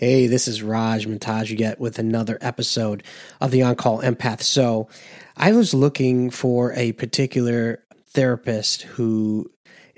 Hey, 0.00 0.28
this 0.28 0.46
is 0.46 0.62
Raj 0.62 1.08
Montage 1.08 1.76
with 1.80 1.98
another 1.98 2.38
episode 2.40 3.02
of 3.40 3.50
the 3.50 3.62
On 3.62 3.74
Call 3.74 4.00
Empath. 4.00 4.42
So, 4.42 4.88
I 5.36 5.50
was 5.50 5.74
looking 5.74 6.30
for 6.30 6.72
a 6.74 6.92
particular 6.92 7.82
therapist 8.06 8.82
who 8.82 9.50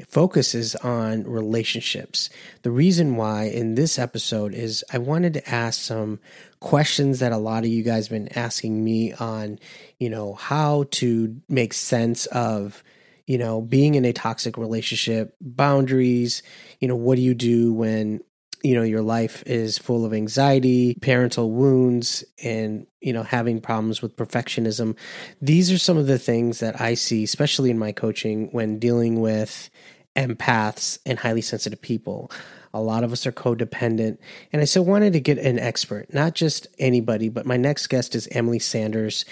focuses 0.08 0.74
on 0.76 1.24
relationships. 1.24 2.30
The 2.62 2.70
reason 2.70 3.16
why 3.16 3.48
in 3.48 3.74
this 3.74 3.98
episode 3.98 4.54
is 4.54 4.82
I 4.90 4.96
wanted 4.96 5.34
to 5.34 5.50
ask 5.50 5.78
some 5.78 6.18
questions 6.60 7.18
that 7.18 7.32
a 7.32 7.36
lot 7.36 7.64
of 7.64 7.68
you 7.68 7.82
guys 7.82 8.08
have 8.08 8.18
been 8.18 8.38
asking 8.38 8.82
me 8.82 9.12
on, 9.12 9.58
you 9.98 10.08
know, 10.08 10.32
how 10.32 10.86
to 10.92 11.36
make 11.46 11.74
sense 11.74 12.24
of 12.24 12.82
you 13.26 13.38
know, 13.38 13.60
being 13.60 13.94
in 13.94 14.04
a 14.04 14.12
toxic 14.12 14.58
relationship, 14.58 15.36
boundaries, 15.40 16.42
you 16.80 16.88
know, 16.88 16.96
what 16.96 17.14
do 17.14 17.22
you 17.22 17.32
do 17.32 17.72
when 17.72 18.20
you 18.62 18.74
know 18.74 18.82
your 18.82 19.02
life 19.02 19.42
is 19.46 19.78
full 19.78 20.04
of 20.04 20.12
anxiety 20.12 20.96
parental 21.00 21.50
wounds 21.50 22.24
and 22.42 22.86
you 23.00 23.12
know 23.12 23.22
having 23.22 23.60
problems 23.60 24.02
with 24.02 24.16
perfectionism. 24.16 24.96
These 25.40 25.70
are 25.72 25.78
some 25.78 25.96
of 25.96 26.06
the 26.06 26.18
things 26.18 26.60
that 26.60 26.80
i 26.80 26.94
see 26.94 27.24
especially 27.24 27.70
in 27.70 27.78
my 27.78 27.92
coaching 27.92 28.48
when 28.52 28.78
dealing 28.78 29.20
with 29.20 29.70
empaths 30.16 30.98
and 31.06 31.18
highly 31.18 31.40
sensitive 31.40 31.80
people 31.80 32.30
a 32.72 32.80
lot 32.80 33.04
of 33.04 33.12
us 33.12 33.26
are 33.26 33.32
codependent 33.32 34.18
and 34.52 34.62
i 34.62 34.64
still 34.64 34.84
wanted 34.84 35.12
to 35.12 35.20
get 35.20 35.38
an 35.38 35.58
expert 35.58 36.12
not 36.12 36.34
just 36.34 36.66
anybody 36.78 37.28
but 37.28 37.46
my 37.46 37.56
next 37.56 37.86
guest 37.88 38.14
is 38.14 38.28
emily 38.32 38.58
sanders 38.58 39.24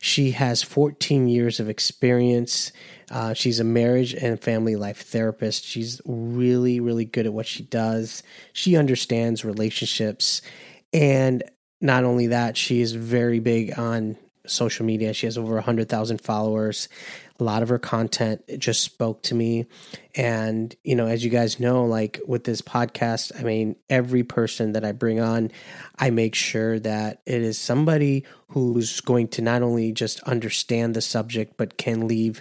she 0.00 0.32
has 0.32 0.62
14 0.62 1.28
years 1.28 1.60
of 1.60 1.68
experience 1.68 2.72
uh, 3.10 3.34
she's 3.34 3.60
a 3.60 3.64
marriage 3.64 4.14
and 4.14 4.40
family 4.40 4.76
life 4.76 5.02
therapist. 5.02 5.64
She's 5.64 6.00
really, 6.04 6.80
really 6.80 7.04
good 7.04 7.26
at 7.26 7.32
what 7.32 7.46
she 7.46 7.62
does. 7.62 8.22
She 8.52 8.76
understands 8.76 9.44
relationships. 9.44 10.42
And 10.92 11.42
not 11.80 12.04
only 12.04 12.28
that, 12.28 12.56
she 12.56 12.80
is 12.80 12.92
very 12.92 13.40
big 13.40 13.78
on 13.78 14.16
social 14.46 14.86
media. 14.86 15.12
She 15.12 15.26
has 15.26 15.38
over 15.38 15.54
100,000 15.54 16.20
followers. 16.20 16.88
A 17.40 17.44
lot 17.44 17.62
of 17.62 17.68
her 17.68 17.78
content 17.78 18.42
just 18.58 18.82
spoke 18.82 19.22
to 19.24 19.34
me. 19.34 19.66
And, 20.14 20.74
you 20.84 20.94
know, 20.94 21.06
as 21.06 21.24
you 21.24 21.30
guys 21.30 21.58
know, 21.58 21.84
like 21.84 22.20
with 22.26 22.44
this 22.44 22.62
podcast, 22.62 23.32
I 23.38 23.42
mean, 23.42 23.74
every 23.90 24.22
person 24.22 24.72
that 24.72 24.84
I 24.84 24.92
bring 24.92 25.20
on, 25.20 25.50
I 25.98 26.10
make 26.10 26.36
sure 26.36 26.78
that 26.80 27.22
it 27.26 27.42
is 27.42 27.58
somebody 27.58 28.24
who's 28.48 29.00
going 29.00 29.28
to 29.28 29.42
not 29.42 29.62
only 29.62 29.90
just 29.90 30.20
understand 30.20 30.94
the 30.94 31.00
subject, 31.00 31.56
but 31.56 31.76
can 31.76 32.06
leave 32.06 32.40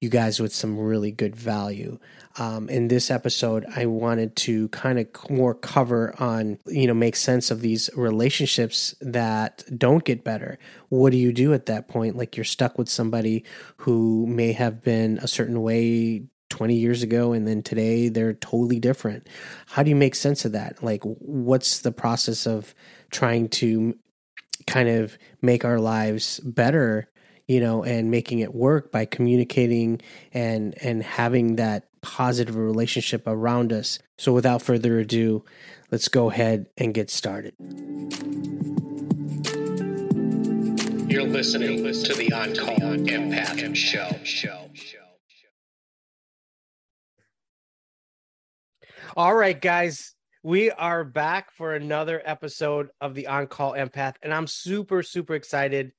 you 0.00 0.08
guys 0.08 0.40
with 0.40 0.52
some 0.52 0.78
really 0.78 1.10
good 1.10 1.36
value. 1.36 1.98
Um, 2.38 2.70
in 2.70 2.88
this 2.88 3.10
episode, 3.10 3.66
I 3.76 3.84
wanted 3.84 4.34
to 4.36 4.68
kind 4.68 4.98
of 4.98 5.08
more 5.28 5.54
cover 5.54 6.14
on, 6.18 6.58
you 6.66 6.86
know, 6.86 6.94
make 6.94 7.16
sense 7.16 7.50
of 7.50 7.60
these 7.60 7.90
relationships 7.94 8.94
that 9.02 9.62
don't 9.76 10.04
get 10.04 10.24
better. 10.24 10.58
What 10.88 11.10
do 11.10 11.18
you 11.18 11.32
do 11.32 11.52
at 11.52 11.66
that 11.66 11.88
point? 11.88 12.16
Like 12.16 12.36
you're 12.36 12.44
stuck 12.44 12.78
with 12.78 12.88
somebody 12.88 13.44
who 13.78 14.26
may 14.26 14.52
have 14.52 14.82
been 14.82 15.18
a 15.18 15.28
certain 15.28 15.60
way 15.60 16.24
20 16.48 16.74
years 16.74 17.02
ago 17.02 17.32
and 17.32 17.46
then 17.46 17.62
today 17.62 18.08
they're 18.08 18.32
totally 18.32 18.80
different. 18.80 19.28
How 19.66 19.82
do 19.82 19.90
you 19.90 19.96
make 19.96 20.14
sense 20.14 20.46
of 20.46 20.52
that? 20.52 20.82
Like, 20.82 21.02
what's 21.04 21.80
the 21.80 21.92
process 21.92 22.46
of 22.46 22.74
trying 23.10 23.48
to 23.50 23.98
kind 24.66 24.88
of 24.88 25.18
make 25.42 25.64
our 25.64 25.78
lives 25.78 26.40
better 26.40 27.10
you 27.50 27.58
know, 27.58 27.82
and 27.82 28.12
making 28.12 28.38
it 28.38 28.54
work 28.54 28.92
by 28.92 29.04
communicating 29.04 30.00
and 30.32 30.72
and 30.80 31.02
having 31.02 31.56
that 31.56 31.88
positive 32.00 32.54
relationship 32.54 33.24
around 33.26 33.72
us. 33.72 33.98
So 34.18 34.32
without 34.32 34.62
further 34.62 35.00
ado, 35.00 35.44
let's 35.90 36.06
go 36.06 36.30
ahead 36.30 36.66
and 36.78 36.94
get 36.94 37.10
started. 37.10 37.54
You're 41.10 41.24
listening 41.24 41.82
to 41.82 42.14
the 42.14 42.32
On 42.32 42.54
Call 42.54 42.78
Empath 42.78 43.74
Show. 43.74 44.10
Show. 44.22 44.70
All 49.16 49.34
right, 49.34 49.60
guys, 49.60 50.14
we 50.44 50.70
are 50.70 51.02
back 51.02 51.50
for 51.50 51.74
another 51.74 52.22
episode 52.24 52.90
of 53.00 53.16
the 53.16 53.26
On 53.26 53.48
Call 53.48 53.72
Empath, 53.72 54.14
and 54.22 54.32
I'm 54.32 54.46
super, 54.46 55.02
super 55.02 55.34
excited 55.34 55.90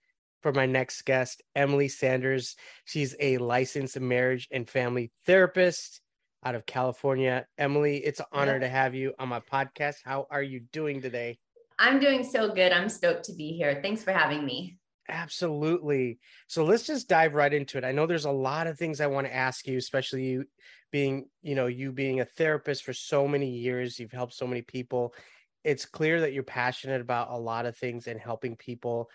for 0.42 0.52
my 0.52 0.66
next 0.66 1.04
guest, 1.04 1.42
Emily 1.56 1.88
Sanders. 1.88 2.56
She's 2.86 3.16
a 3.20 3.38
licensed 3.38 4.00
marriage 4.00 4.48
and 4.52 4.70
family 4.70 5.12
therapist 5.26 6.02
out 6.44 6.56
of 6.56 6.66
California. 6.66 7.46
Emily, 7.58 7.98
it's 7.98 8.20
an 8.20 8.26
honor 8.32 8.60
to 8.60 8.68
have 8.68 8.96
you 8.96 9.14
on 9.20 9.30
my 9.30 9.40
podcast. 9.40 9.98
How 10.04 10.28
are 10.32 10.44
you 10.44 10.62
doing 10.72 11.02
today? 11.02 11.38
I'm 11.78 12.00
doing 12.00 12.24
so 12.24 12.54
good. 12.54 12.72
I'm 12.72 12.90
stoked 12.90 13.26
to 13.26 13.34
be 13.34 13.54
here. 13.54 13.80
Thanks 13.82 14.04
for 14.04 14.12
having 14.12 14.46
me. 14.46 14.78
Absolutely. 15.10 16.20
So 16.48 16.64
let's 16.64 16.86
just 16.86 17.10
dive 17.10 17.34
right 17.34 17.54
into 17.54 17.78
it. 17.78 17.84
I 17.84 17.92
know 17.92 18.06
there's 18.06 18.26
a 18.26 18.32
lot 18.32 18.68
of 18.68 18.78
things 18.78 19.02
I 19.02 19.08
want 19.08 19.28
to 19.28 19.36
ask 19.36 19.68
you, 19.68 19.78
especially 19.78 20.24
you 20.24 20.46
being, 20.92 21.26
you 21.42 21.56
know, 21.56 21.68
you 21.68 21.92
being 21.92 22.20
a 22.22 22.26
therapist 22.26 22.84
for 22.84 22.94
so 22.94 23.28
many 23.28 23.50
years, 23.50 24.00
you've 24.00 24.12
helped 24.12 24.34
so 24.34 24.48
many 24.48 24.62
people. 24.62 25.14
It's 25.64 25.86
clear 25.86 26.22
that 26.22 26.34
you're 26.34 26.44
passionate 26.44 27.02
about 27.02 27.32
a 27.32 27.38
lot 27.38 27.66
of 27.66 27.78
things 27.78 28.08
and 28.08 28.20
helping 28.20 28.56
people. 28.56 29.10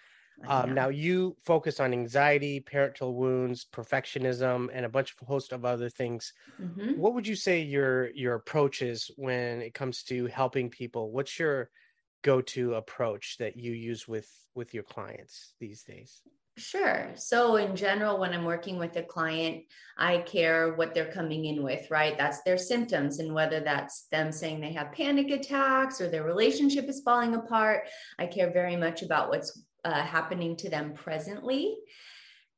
Um, 0.47 0.74
now 0.74 0.88
you 0.88 1.36
focus 1.44 1.80
on 1.80 1.92
anxiety, 1.92 2.60
parental 2.60 3.14
wounds, 3.14 3.66
perfectionism, 3.72 4.69
and 4.72 4.84
a 4.84 4.88
bunch 4.88 5.14
of 5.20 5.26
host 5.26 5.52
of 5.52 5.64
other 5.64 5.88
things. 5.88 6.32
Mm-hmm. 6.60 7.00
What 7.00 7.14
would 7.14 7.26
you 7.26 7.36
say 7.36 7.62
your 7.62 8.10
your 8.10 8.34
approach 8.34 8.82
is 8.82 9.10
when 9.16 9.62
it 9.62 9.74
comes 9.74 10.02
to 10.04 10.26
helping 10.26 10.69
people? 10.69 11.10
What's 11.10 11.38
your 11.38 11.70
go-to 12.22 12.74
approach 12.74 13.36
that 13.38 13.56
you 13.56 13.72
use 13.72 14.06
with 14.06 14.30
with 14.54 14.74
your 14.74 14.82
clients 14.82 15.54
these 15.60 15.82
days? 15.82 16.22
Sure. 16.58 17.10
So, 17.16 17.56
in 17.56 17.76
general, 17.76 18.18
when 18.18 18.32
I'm 18.32 18.47
working 18.47 18.78
with 18.78 18.97
a 18.97 19.03
client, 19.03 19.64
I 19.98 20.18
care 20.18 20.74
what 20.74 20.94
they're 20.94 21.12
coming 21.12 21.44
in 21.44 21.62
with, 21.62 21.91
right? 21.91 22.16
That's 22.16 22.42
their 22.42 22.56
symptoms, 22.56 23.18
and 23.18 23.34
whether 23.34 23.60
that's 23.60 24.06
them 24.10 24.32
saying 24.32 24.60
they 24.60 24.72
have 24.72 24.91
panic 24.91 25.30
attacks 25.30 26.00
or 26.00 26.08
their 26.08 26.24
relationship 26.24 26.88
is 26.88 27.03
falling 27.04 27.34
apart. 27.34 27.88
I 28.18 28.26
care 28.26 28.50
very 28.50 28.74
much 28.74 29.03
about 29.03 29.28
what's 29.28 29.62
uh, 29.86 30.02
happening 30.02 30.56
to 30.56 30.69
them 30.69 30.92
presently. 30.94 31.76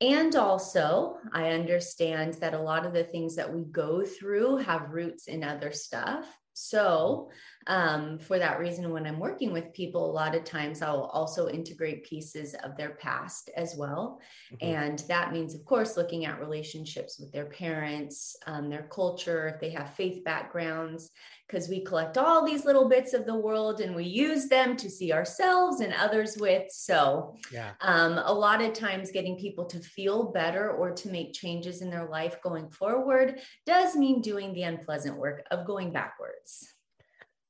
And 0.00 0.34
also, 0.34 1.16
I 1.32 1.50
understand 1.50 2.34
that 2.34 2.54
a 2.54 2.60
lot 2.60 2.86
of 2.86 2.94
the 2.94 3.04
things 3.04 3.36
that 3.36 3.52
we 3.52 3.64
go 3.64 4.04
through 4.04 4.58
have 4.58 4.92
roots 4.92 5.26
in 5.26 5.44
other 5.44 5.72
stuff. 5.72 6.24
So, 6.54 7.30
um, 7.68 8.18
for 8.18 8.38
that 8.38 8.58
reason, 8.58 8.90
when 8.90 9.06
I'm 9.06 9.18
working 9.18 9.52
with 9.52 9.74
people, 9.74 10.10
a 10.10 10.12
lot 10.12 10.34
of 10.34 10.42
times 10.42 10.80
I'll 10.80 11.10
also 11.12 11.48
integrate 11.48 12.08
pieces 12.08 12.54
of 12.64 12.76
their 12.76 12.92
past 12.92 13.50
as 13.56 13.76
well. 13.76 14.20
Mm-hmm. 14.54 14.74
And 14.74 14.98
that 15.00 15.32
means, 15.32 15.54
of 15.54 15.66
course, 15.66 15.98
looking 15.98 16.24
at 16.24 16.40
relationships 16.40 17.20
with 17.20 17.30
their 17.30 17.44
parents, 17.44 18.36
um, 18.46 18.70
their 18.70 18.84
culture, 18.84 19.48
if 19.48 19.60
they 19.60 19.68
have 19.70 19.92
faith 19.94 20.24
backgrounds, 20.24 21.10
because 21.46 21.68
we 21.68 21.84
collect 21.84 22.16
all 22.16 22.44
these 22.44 22.64
little 22.64 22.88
bits 22.88 23.12
of 23.12 23.26
the 23.26 23.34
world 23.34 23.80
and 23.80 23.94
we 23.94 24.04
use 24.04 24.48
them 24.48 24.74
to 24.76 24.88
see 24.88 25.12
ourselves 25.12 25.80
and 25.80 25.92
others 25.92 26.38
with. 26.38 26.70
So, 26.70 27.36
yeah. 27.52 27.72
um, 27.82 28.18
a 28.24 28.32
lot 28.32 28.62
of 28.62 28.72
times 28.72 29.12
getting 29.12 29.36
people 29.36 29.66
to 29.66 29.78
feel 29.80 30.32
better 30.32 30.70
or 30.70 30.92
to 30.92 31.10
make 31.10 31.34
changes 31.34 31.82
in 31.82 31.90
their 31.90 32.08
life 32.08 32.40
going 32.42 32.70
forward 32.70 33.40
does 33.66 33.94
mean 33.94 34.22
doing 34.22 34.54
the 34.54 34.62
unpleasant 34.62 35.18
work 35.18 35.44
of 35.50 35.66
going 35.66 35.92
backwards. 35.92 36.74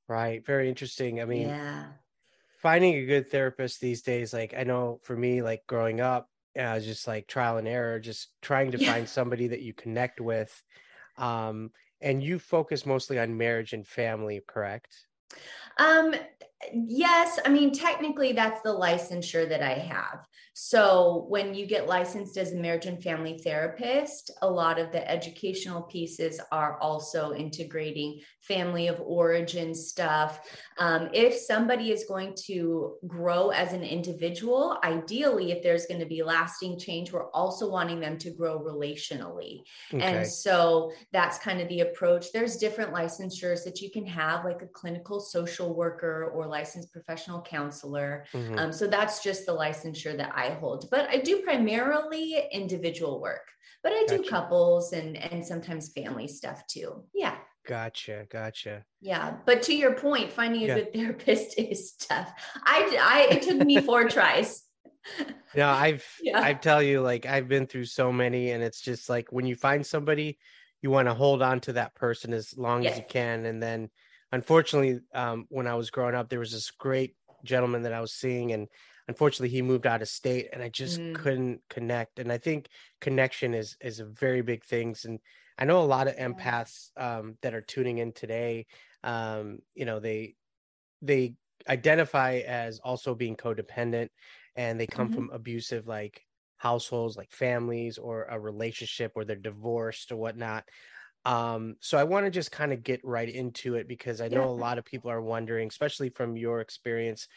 Right. 0.09 0.45
Very 0.45 0.69
interesting. 0.69 1.21
I 1.21 1.27
mean, 1.27 1.49
yeah. 1.49 1.85
finding 2.61 2.95
a 2.95 3.07
good 3.07 3.31
therapist 3.31 3.81
these 3.81 4.03
days, 4.03 4.33
like 4.33 4.55
I 4.57 4.65
know 4.65 5.01
for 5.03 5.15
me, 5.15 5.43
like 5.43 5.67
growing 5.67 6.01
up, 6.01 6.31
uh, 6.59 6.81
just 6.81 7.07
like 7.07 7.27
trial 7.27 7.59
and 7.59 7.69
error, 7.69 8.01
just 8.01 8.29
trying 8.41 8.73
to 8.73 8.79
yeah. 8.79 8.93
find 8.93 9.09
somebody 9.09 9.49
that 9.49 9.61
you 9.61 9.75
connect 9.75 10.21
with. 10.21 10.63
Um, 11.19 11.73
and 12.01 12.23
you 12.23 12.39
focus 12.39 12.87
mostly 12.87 13.19
on 13.19 13.37
marriage 13.37 13.73
and 13.73 13.87
family, 13.87 14.41
correct? 14.47 15.07
Um, 15.79 16.15
yes. 16.73 17.39
I 17.45 17.49
mean, 17.49 17.73
technically, 17.73 18.33
that's 18.33 18.63
the 18.63 18.75
licensure 18.75 19.49
that 19.49 19.63
I 19.63 19.75
have. 19.75 20.27
So, 20.61 21.27
when 21.29 21.55
you 21.55 21.67
get 21.67 21.87
licensed 21.87 22.37
as 22.37 22.53
a 22.53 22.57
marriage 22.57 22.87
and 22.87 23.01
family 23.01 23.39
therapist, 23.39 24.33
a 24.43 24.51
lot 24.51 24.81
of 24.81 24.91
the 24.91 25.09
educational 25.09 25.83
pieces 25.83 26.41
are 26.51 26.81
also 26.81 27.33
integrating 27.33 28.21
family 28.41 28.89
of 28.89 29.01
origin 29.01 29.73
stuff. 29.73 30.41
Um, 30.79 31.11
if 31.13 31.35
somebody 31.35 31.93
is 31.93 32.07
going 32.09 32.35
to 32.47 32.97
grow 33.07 33.51
as 33.51 33.73
an 33.73 33.85
individual, 33.85 34.79
ideally, 34.83 35.53
if 35.53 35.63
there's 35.63 35.87
going 35.87 36.01
to 36.01 36.07
be 36.07 36.25
lasting 36.25 36.79
change, 36.81 37.13
we're 37.13 37.31
also 37.31 37.71
wanting 37.71 38.01
them 38.01 38.19
to 38.19 38.31
grow 38.31 38.59
relationally. 38.59 39.61
Okay. 39.95 40.03
And 40.03 40.27
so 40.27 40.91
that's 41.13 41.39
kind 41.39 41.61
of 41.61 41.69
the 41.69 41.81
approach. 41.81 42.33
There's 42.33 42.57
different 42.57 42.93
licensures 42.93 43.63
that 43.65 43.81
you 43.81 43.93
can 43.93 44.07
have, 44.07 44.45
like 44.45 44.63
a 44.63 44.67
clinical 44.67 45.21
social 45.21 45.73
worker 45.73 46.33
or 46.35 46.48
licensed 46.49 46.93
professional 46.93 47.43
counselor. 47.43 48.27
Mm-hmm. 48.33 48.59
Um, 48.59 48.73
so 48.73 48.87
that's 48.87 49.23
just 49.23 49.47
the 49.47 49.53
licensure 49.53 50.17
that 50.17 50.33
I 50.35 50.51
hold. 50.51 50.89
But 50.91 51.09
I 51.09 51.19
do 51.19 51.43
primarily 51.43 52.43
individual 52.53 53.21
work, 53.21 53.47
but 53.83 53.93
I 53.93 54.05
do 54.09 54.23
couples 54.23 54.93
and 54.93 55.17
and 55.17 55.45
sometimes 55.45 55.93
family 55.93 56.29
stuff 56.29 56.67
too. 56.67 57.05
Yeah. 57.15 57.37
Gotcha, 57.67 58.27
gotcha. 58.31 58.85
Yeah, 59.03 59.37
but 59.45 59.63
to 59.65 59.75
your 59.75 59.93
point, 59.93 60.33
finding 60.33 60.63
a 60.63 60.67
Yeah. 60.67 60.75
good 60.77 60.93
therapist 60.95 61.59
is 61.59 61.93
tough. 61.93 62.33
I, 62.65 63.27
I 63.31 63.35
it 63.35 63.43
took 63.43 63.59
me 63.59 63.81
four 63.83 64.09
tries. 64.09 64.65
No, 65.55 65.69
I've 65.69 66.05
Yeah. 66.23 66.41
I 66.41 66.55
tell 66.55 66.83
you, 66.83 67.03
like 67.03 67.27
I've 67.27 67.49
been 67.49 67.67
through 67.67 67.85
so 67.87 68.11
many, 68.11 68.51
and 68.51 68.63
it's 68.63 68.81
just 68.81 69.09
like 69.09 69.31
when 69.31 69.47
you 69.47 69.55
find 69.55 69.85
somebody, 69.85 70.39
you 70.81 70.91
want 70.91 71.09
to 71.09 71.15
hold 71.15 71.43
on 71.43 71.61
to 71.61 71.75
that 71.75 71.95
person 71.95 72.33
as 72.33 72.57
long 72.57 72.87
as 72.87 72.97
you 72.97 73.05
can. 73.09 73.45
And 73.47 73.63
then 73.63 73.91
unfortunately, 74.33 75.01
um, 75.15 75.47
when 75.51 75.67
I 75.67 75.75
was 75.75 75.91
growing 75.91 76.15
up, 76.15 76.29
there 76.29 76.39
was 76.39 76.53
this 76.53 76.71
great 76.71 77.17
gentleman 77.45 77.83
that 77.83 77.93
I 77.93 78.01
was 78.01 78.13
seeing, 78.15 78.53
and 78.53 78.69
unfortunately 79.09 79.49
he 79.51 79.63
moved 79.63 79.87
out 79.87 80.03
of 80.03 80.09
state 80.09 80.49
and 80.53 80.63
I 80.63 80.69
just 80.69 81.01
Mm. 81.01 81.09
couldn't 81.15 81.63
connect. 81.71 82.19
And 82.19 82.33
I 82.33 82.39
think 82.39 82.69
connection 83.01 83.55
is 83.55 83.77
is 83.81 84.01
a 84.01 84.07
very 84.07 84.43
big 84.43 84.65
thing. 84.65 84.95
And 85.05 85.21
I 85.59 85.65
know 85.65 85.83
a 85.83 85.87
lot 85.87 86.09
of 86.09 86.17
empaths 86.17 86.91
um 86.97 87.39
that 87.43 87.55
are 87.55 87.63
tuning 87.63 87.99
in 87.99 88.13
today, 88.13 88.67
um, 89.03 89.61
you 89.75 89.85
know, 89.85 90.01
they 90.01 90.37
they 91.03 91.37
identify 91.69 92.37
as 92.47 92.79
also 92.81 93.15
being 93.15 93.37
codependent 93.37 94.09
and 94.57 94.79
they 94.81 94.87
come 94.87 95.09
Mhm. 95.09 95.11
from 95.11 95.31
abusive 95.31 95.87
like 95.87 96.23
households 96.57 97.17
like 97.17 97.31
families 97.31 97.99
or 97.99 98.25
a 98.25 98.39
relationship 98.39 99.13
or 99.15 99.25
they're 99.25 99.37
divorced 99.37 100.11
or 100.11 100.17
whatnot 100.17 100.69
um 101.25 101.77
so 101.81 101.99
i 101.99 102.05
want 102.05 102.25
to 102.27 102.31
just 102.31 102.53
kind 102.53 102.73
of 102.73 102.83
get 102.83 103.01
right 103.05 103.29
into 103.29 103.75
it 103.75 103.89
because 103.89 104.21
i 104.21 104.29
know 104.29 104.45
a 104.49 104.51
lot 104.51 104.79
of 104.79 104.85
people 104.85 105.11
are 105.11 105.21
wondering 105.23 105.69
especially 105.69 106.09
from 106.11 106.37
your 106.37 106.61
experience 106.61 107.29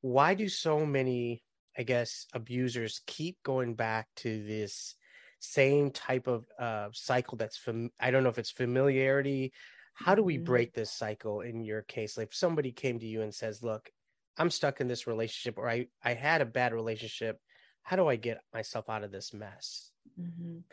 why 0.00 0.34
do 0.34 0.48
so 0.48 0.86
many 0.86 1.42
i 1.76 1.82
guess 1.82 2.26
abusers 2.34 3.00
keep 3.06 3.42
going 3.42 3.74
back 3.74 4.08
to 4.16 4.44
this 4.44 4.94
same 5.40 5.90
type 5.90 6.26
of 6.26 6.46
uh 6.58 6.88
cycle 6.92 7.36
that's 7.36 7.58
fam- 7.58 7.90
i 8.00 8.10
don't 8.10 8.22
know 8.22 8.30
if 8.30 8.38
it's 8.38 8.50
familiarity. 8.50 9.52
How 9.94 10.14
do 10.14 10.22
we 10.22 10.36
Mhm. 10.36 10.44
break 10.44 10.74
this 10.74 10.90
cycle 10.90 11.40
in 11.40 11.62
your 11.62 11.80
case? 11.82 12.16
Like 12.18 12.28
if 12.28 12.34
somebody 12.34 12.70
came 12.72 12.98
to 12.98 13.06
you 13.06 13.22
and 13.22 13.34
says 13.34 13.62
look 13.62 13.90
i'm 14.38 14.50
stuck 14.50 14.80
in 14.80 14.88
this 14.88 15.06
relationship 15.06 15.58
or 15.58 15.68
i 15.68 15.86
i 16.02 16.14
had 16.14 16.40
a 16.40 16.46
bad 16.46 16.72
relationship. 16.72 17.40
How 17.82 17.96
do 17.96 18.06
i 18.08 18.16
get 18.16 18.40
myself 18.52 18.88
out 18.88 19.04
of 19.04 19.12
this 19.12 19.32
mess? 19.34 19.92
Mhm. 20.18 20.64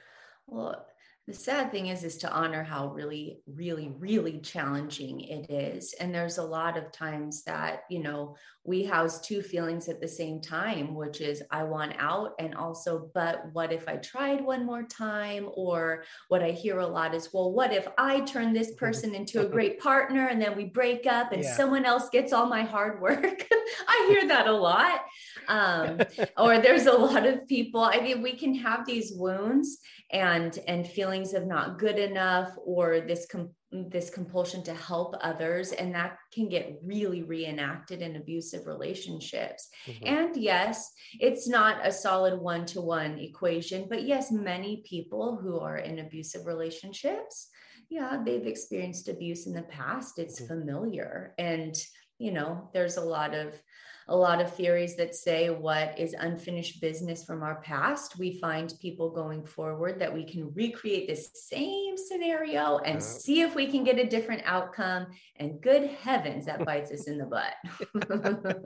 Well, 0.48 0.86
the 1.26 1.34
sad 1.34 1.72
thing 1.72 1.88
is, 1.88 2.04
is 2.04 2.18
to 2.18 2.32
honor 2.32 2.64
how 2.64 2.88
really, 2.90 3.40
really, 3.48 3.94
really 3.98 4.40
challenging 4.40 5.22
it 5.22 5.50
is. 5.50 5.94
And 5.94 6.14
there's 6.14 6.38
a 6.38 6.44
lot 6.44 6.76
of 6.78 6.92
times 6.92 7.44
that, 7.46 7.84
you 7.90 8.04
know, 8.04 8.36
we 8.66 8.84
house 8.84 9.22
two 9.22 9.42
feelings 9.42 9.88
at 9.88 10.02
the 10.02 10.08
same 10.08 10.42
time, 10.42 10.96
which 10.96 11.22
is 11.22 11.42
I 11.50 11.64
want 11.64 11.94
out 11.98 12.34
and 12.40 12.54
also, 12.56 13.10
but 13.14 13.46
what 13.54 13.72
if 13.72 13.88
I 13.88 13.98
tried 13.98 14.44
one 14.44 14.66
more 14.66 14.84
time? 14.84 15.50
Or 15.54 16.04
what 16.28 16.44
I 16.44 16.52
hear 16.52 16.80
a 16.80 16.88
lot 16.88 17.16
is, 17.16 17.30
well, 17.34 17.54
what 17.54 17.72
if 17.72 17.88
I 17.98 18.20
turn 18.22 18.52
this 18.52 18.74
person 18.76 19.16
into 19.20 19.46
a 19.46 19.50
great 19.50 19.80
partner 19.80 20.28
and 20.28 20.42
then 20.42 20.58
we 20.58 20.66
break 20.66 21.08
up 21.08 21.32
and 21.32 21.42
Yeah. 21.44 21.56
someone 21.56 21.86
else 21.86 22.10
gets 22.10 22.34
all 22.34 22.48
my 22.48 22.64
hard 22.64 23.02
work? 23.02 23.48
I 23.88 24.06
hear 24.10 24.28
that 24.28 24.48
a 24.48 24.52
lot. 24.52 25.02
Um, 25.48 26.00
or 26.38 26.60
there's 26.60 26.86
a 26.86 26.94
lot 26.94 27.26
of 27.26 27.48
people 27.48 27.82
i 27.82 28.00
mean 28.00 28.22
we 28.22 28.34
can 28.34 28.54
have 28.56 28.86
these 28.86 29.12
wounds 29.16 29.78
and 30.12 30.58
and 30.68 30.88
feelings 30.88 31.34
of 31.34 31.46
not 31.48 31.80
good 31.80 31.98
enough 31.98 32.50
or 32.66 33.02
this 33.02 33.26
com- 33.32 33.54
this 33.72 34.10
compulsion 34.12 34.64
to 34.64 34.74
help 34.74 35.16
others 35.22 35.72
and 35.72 35.94
that 35.96 36.18
can 36.34 36.48
get 36.48 36.78
really 36.84 37.24
reenacted 37.24 38.02
in 38.02 38.16
abusive 38.16 38.68
relationships 38.68 39.70
Mhm. 39.88 40.00
and 40.06 40.38
yes 40.38 40.92
it's 41.20 41.48
not 41.48 41.86
a 41.86 41.92
solid 41.92 42.40
one-to-one 42.40 43.18
equation 43.20 43.88
but 43.90 44.04
yes 44.04 44.32
many 44.32 44.84
people 44.86 45.38
who 45.42 45.60
are 45.60 45.78
in 45.78 46.00
abusive 46.00 46.46
relationships 46.46 47.50
yeah 47.90 48.22
they've 48.26 48.48
experienced 48.48 49.10
abuse 49.10 49.48
in 49.48 49.54
the 49.54 49.64
past 49.64 50.20
it's 50.20 50.40
Mhm. 50.42 50.48
familiar 50.48 51.34
and 51.40 51.76
you 52.20 52.32
know 52.32 52.70
there's 52.74 52.98
a 52.98 53.02
lot 53.18 53.34
of 53.34 53.60
a 54.08 54.16
lot 54.16 54.42
of 54.42 54.54
theories 54.54 54.96
that 54.98 55.16
say 55.16 55.50
what 55.50 55.98
is 55.98 56.14
unfinished 56.14 56.82
business 56.82 57.24
from 57.24 57.42
our 57.44 57.62
past 57.62 58.18
we 58.18 58.40
find 58.40 58.74
people 58.82 59.10
going 59.10 59.44
forward 59.46 60.00
that 60.00 60.14
we 60.14 60.24
can 60.26 60.54
recreate 60.54 61.08
this 61.08 61.30
same 61.34 61.96
scenario 61.98 62.80
and 62.80 62.96
Yeah. 62.96 63.00
see 63.00 63.42
if 63.42 63.56
we 63.56 63.68
can 63.68 63.84
get 63.84 63.98
a 64.00 64.06
different 64.08 64.42
outcome 64.46 65.08
and 65.38 65.62
good 65.62 65.86
heavens 65.90 66.46
that 66.46 66.66
bites 66.66 66.92
us 66.92 67.08
in 67.08 67.18
the 67.18 67.26
butt 67.26 67.54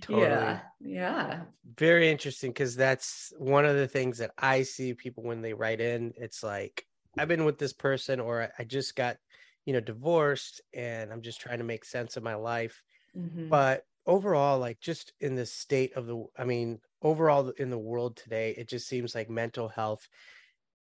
Totally. 0.00 0.26
yeah 0.26 0.60
yeah 0.80 1.42
very 1.78 2.10
interesting 2.10 2.50
because 2.50 2.76
that's 2.76 3.32
one 3.38 3.64
of 3.64 3.76
the 3.76 3.88
things 3.88 4.18
that 4.18 4.32
I 4.36 4.62
see 4.62 4.92
people 4.92 5.22
when 5.24 5.40
they 5.40 5.54
write 5.54 5.80
in. 5.80 6.12
It's 6.16 6.42
like 6.42 6.84
I've 7.16 7.28
been 7.28 7.44
with 7.46 7.58
this 7.58 7.72
person, 7.72 8.20
or 8.20 8.50
I- 8.58 8.64
just 8.64 8.94
got, 8.96 9.16
you 9.64 9.72
know, 9.72 9.80
divorced, 9.80 10.60
and 10.74 11.10
I'm 11.10 11.22
just 11.22 11.40
trying 11.40 11.58
to 11.58 11.64
make 11.64 11.84
sense 11.86 12.16
of 12.18 12.22
my 12.22 12.34
life. 12.34 12.82
Mhm. 13.16 13.48
But 13.48 13.84
overall, 14.06 14.58
like 14.58 14.80
just 14.80 15.12
in 15.20 15.34
the 15.34 15.46
state 15.46 15.94
of 15.94 16.06
the, 16.06 16.24
I 16.36 16.44
mean, 16.44 16.80
overall 17.02 17.50
in 17.50 17.70
the 17.70 17.78
world 17.78 18.16
today, 18.16 18.54
it 18.56 18.68
just 18.68 18.88
seems 18.88 19.14
like 19.14 19.30
mental 19.30 19.68
health 19.68 20.08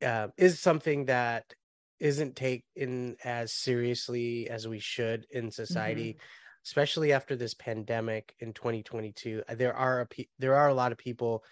uh, 0.05 0.29
is 0.37 0.61
something 0.61 1.07
that 1.07 1.55
isn't 1.99 2.35
taken 2.35 3.17
as 3.23 3.53
seriously 3.53 4.49
as 4.49 4.67
we 4.67 4.79
should 4.79 5.27
in 5.31 5.51
society 5.51 6.17
especially 6.65 7.13
after 7.13 7.37
this 7.37 7.53
pandemic 7.53 8.35
in 8.41 8.55
2022 8.55 9.43
uh, 9.47 9.55
there 9.55 9.75
are 9.75 10.01
a 10.01 10.27
there 10.39 10.55
are 10.57 10.69
a 10.69 10.75
lot 10.75 10.93
of 10.93 10.99
people 10.99 11.45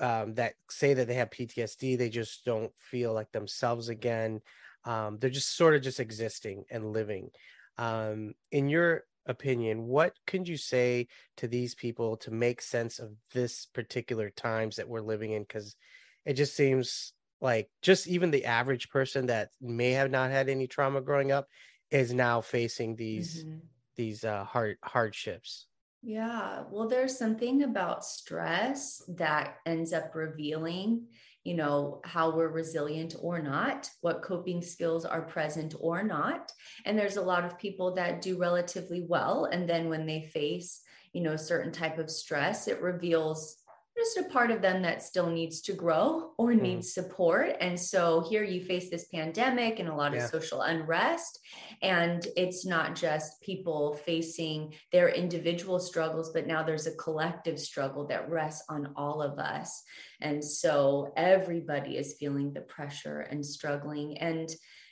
um, 0.00 0.34
that 0.34 0.54
say 0.70 0.94
that 0.94 1.06
they 1.06 1.14
have 1.14 1.30
PTSD 1.30 1.98
they 1.98 2.08
just 2.08 2.44
don't 2.44 2.72
feel 2.78 3.12
like 3.12 3.30
themselves 3.32 3.88
again. 3.88 4.40
Um, 4.84 5.18
they're 5.18 5.30
just 5.30 5.56
sort 5.56 5.74
of 5.74 5.82
just 5.82 6.00
existing 6.00 6.64
and 6.70 6.92
living. 6.92 7.30
Um, 7.76 8.34
in 8.50 8.68
your 8.68 9.04
opinion 9.28 9.84
what 9.86 10.14
could 10.26 10.48
you 10.48 10.56
say 10.56 11.06
to 11.36 11.46
these 11.48 11.74
people 11.74 12.16
to 12.16 12.30
make 12.30 12.60
sense 12.62 12.98
of 12.98 13.16
this 13.32 13.66
particular 13.66 14.30
times 14.30 14.76
that 14.76 14.88
we're 14.88 15.00
living 15.00 15.32
in 15.32 15.42
because 15.42 15.76
it 16.24 16.34
just 16.34 16.56
seems 16.56 17.12
like 17.40 17.70
just 17.82 18.06
even 18.08 18.30
the 18.30 18.44
average 18.46 18.88
person 18.90 19.26
that 19.26 19.50
may 19.60 19.90
have 19.92 20.10
not 20.10 20.30
had 20.30 20.48
any 20.48 20.66
trauma 20.66 21.00
growing 21.00 21.30
up 21.32 21.46
is 21.90 22.12
now 22.12 22.40
facing 22.40 22.96
these 22.96 23.44
Mhm. 23.44 23.68
these 23.96 24.24
uh 24.24 24.44
hard 24.44 24.78
hardships 24.82 25.68
Yeah, 26.00 26.64
well, 26.70 26.88
there's 26.88 27.18
something 27.18 27.62
about 27.62 28.04
stress 28.04 29.02
that 29.08 29.58
ends 29.66 29.92
up 29.92 30.14
revealing, 30.14 31.08
you 31.48 31.54
know, 31.54 31.98
how 32.04 32.30
we're 32.30 32.50
resilient 32.50 33.14
or 33.22 33.40
not, 33.40 33.88
what 34.02 34.20
coping 34.20 34.60
skills 34.60 35.06
are 35.06 35.22
present 35.22 35.74
or 35.80 36.02
not. 36.02 36.52
And 36.84 36.98
there's 36.98 37.16
a 37.16 37.22
lot 37.22 37.46
of 37.46 37.58
people 37.58 37.94
that 37.94 38.20
do 38.20 38.36
relatively 38.36 39.06
well. 39.08 39.46
And 39.46 39.66
then 39.66 39.88
when 39.88 40.04
they 40.04 40.28
face, 40.34 40.82
you 41.14 41.22
know, 41.22 41.32
a 41.32 41.38
certain 41.38 41.72
type 41.72 41.96
of 41.98 42.10
stress, 42.10 42.68
it 42.68 42.82
reveals 42.82 43.57
just 43.98 44.16
a 44.18 44.30
part 44.30 44.50
of 44.50 44.62
them 44.62 44.80
that 44.82 45.02
still 45.02 45.28
needs 45.28 45.60
to 45.62 45.72
grow 45.72 46.32
or 46.38 46.52
Mm. 46.52 46.60
needs 46.62 46.94
support. 46.94 47.56
And 47.60 47.78
so 47.78 48.20
here 48.20 48.44
you 48.44 48.64
face 48.64 48.88
this 48.88 49.06
pandemic 49.06 49.80
and 49.80 49.88
a 49.88 49.94
lot 49.94 50.12
Yeah. 50.12 50.24
of 50.24 50.30
social 50.30 50.62
unrest. 50.62 51.40
And 51.82 52.26
it's 52.36 52.64
not 52.64 52.94
just 52.94 53.40
people 53.42 53.94
facing 53.94 54.74
their 54.92 55.08
individual 55.08 55.80
struggles, 55.80 56.30
but 56.32 56.46
now 56.46 56.62
there's 56.62 56.86
a 56.86 56.94
collective 56.96 57.58
struggle 57.58 58.06
that 58.06 58.30
rests 58.30 58.64
on 58.68 58.92
all 58.96 59.20
of 59.20 59.38
us. 59.38 59.82
And 60.20 60.44
so 60.44 61.12
everybody 61.16 61.96
is 61.96 62.16
feeling 62.18 62.52
the 62.52 62.62
pressure 62.62 63.20
and 63.20 63.44
struggling. 63.44 64.18
And 64.18 64.48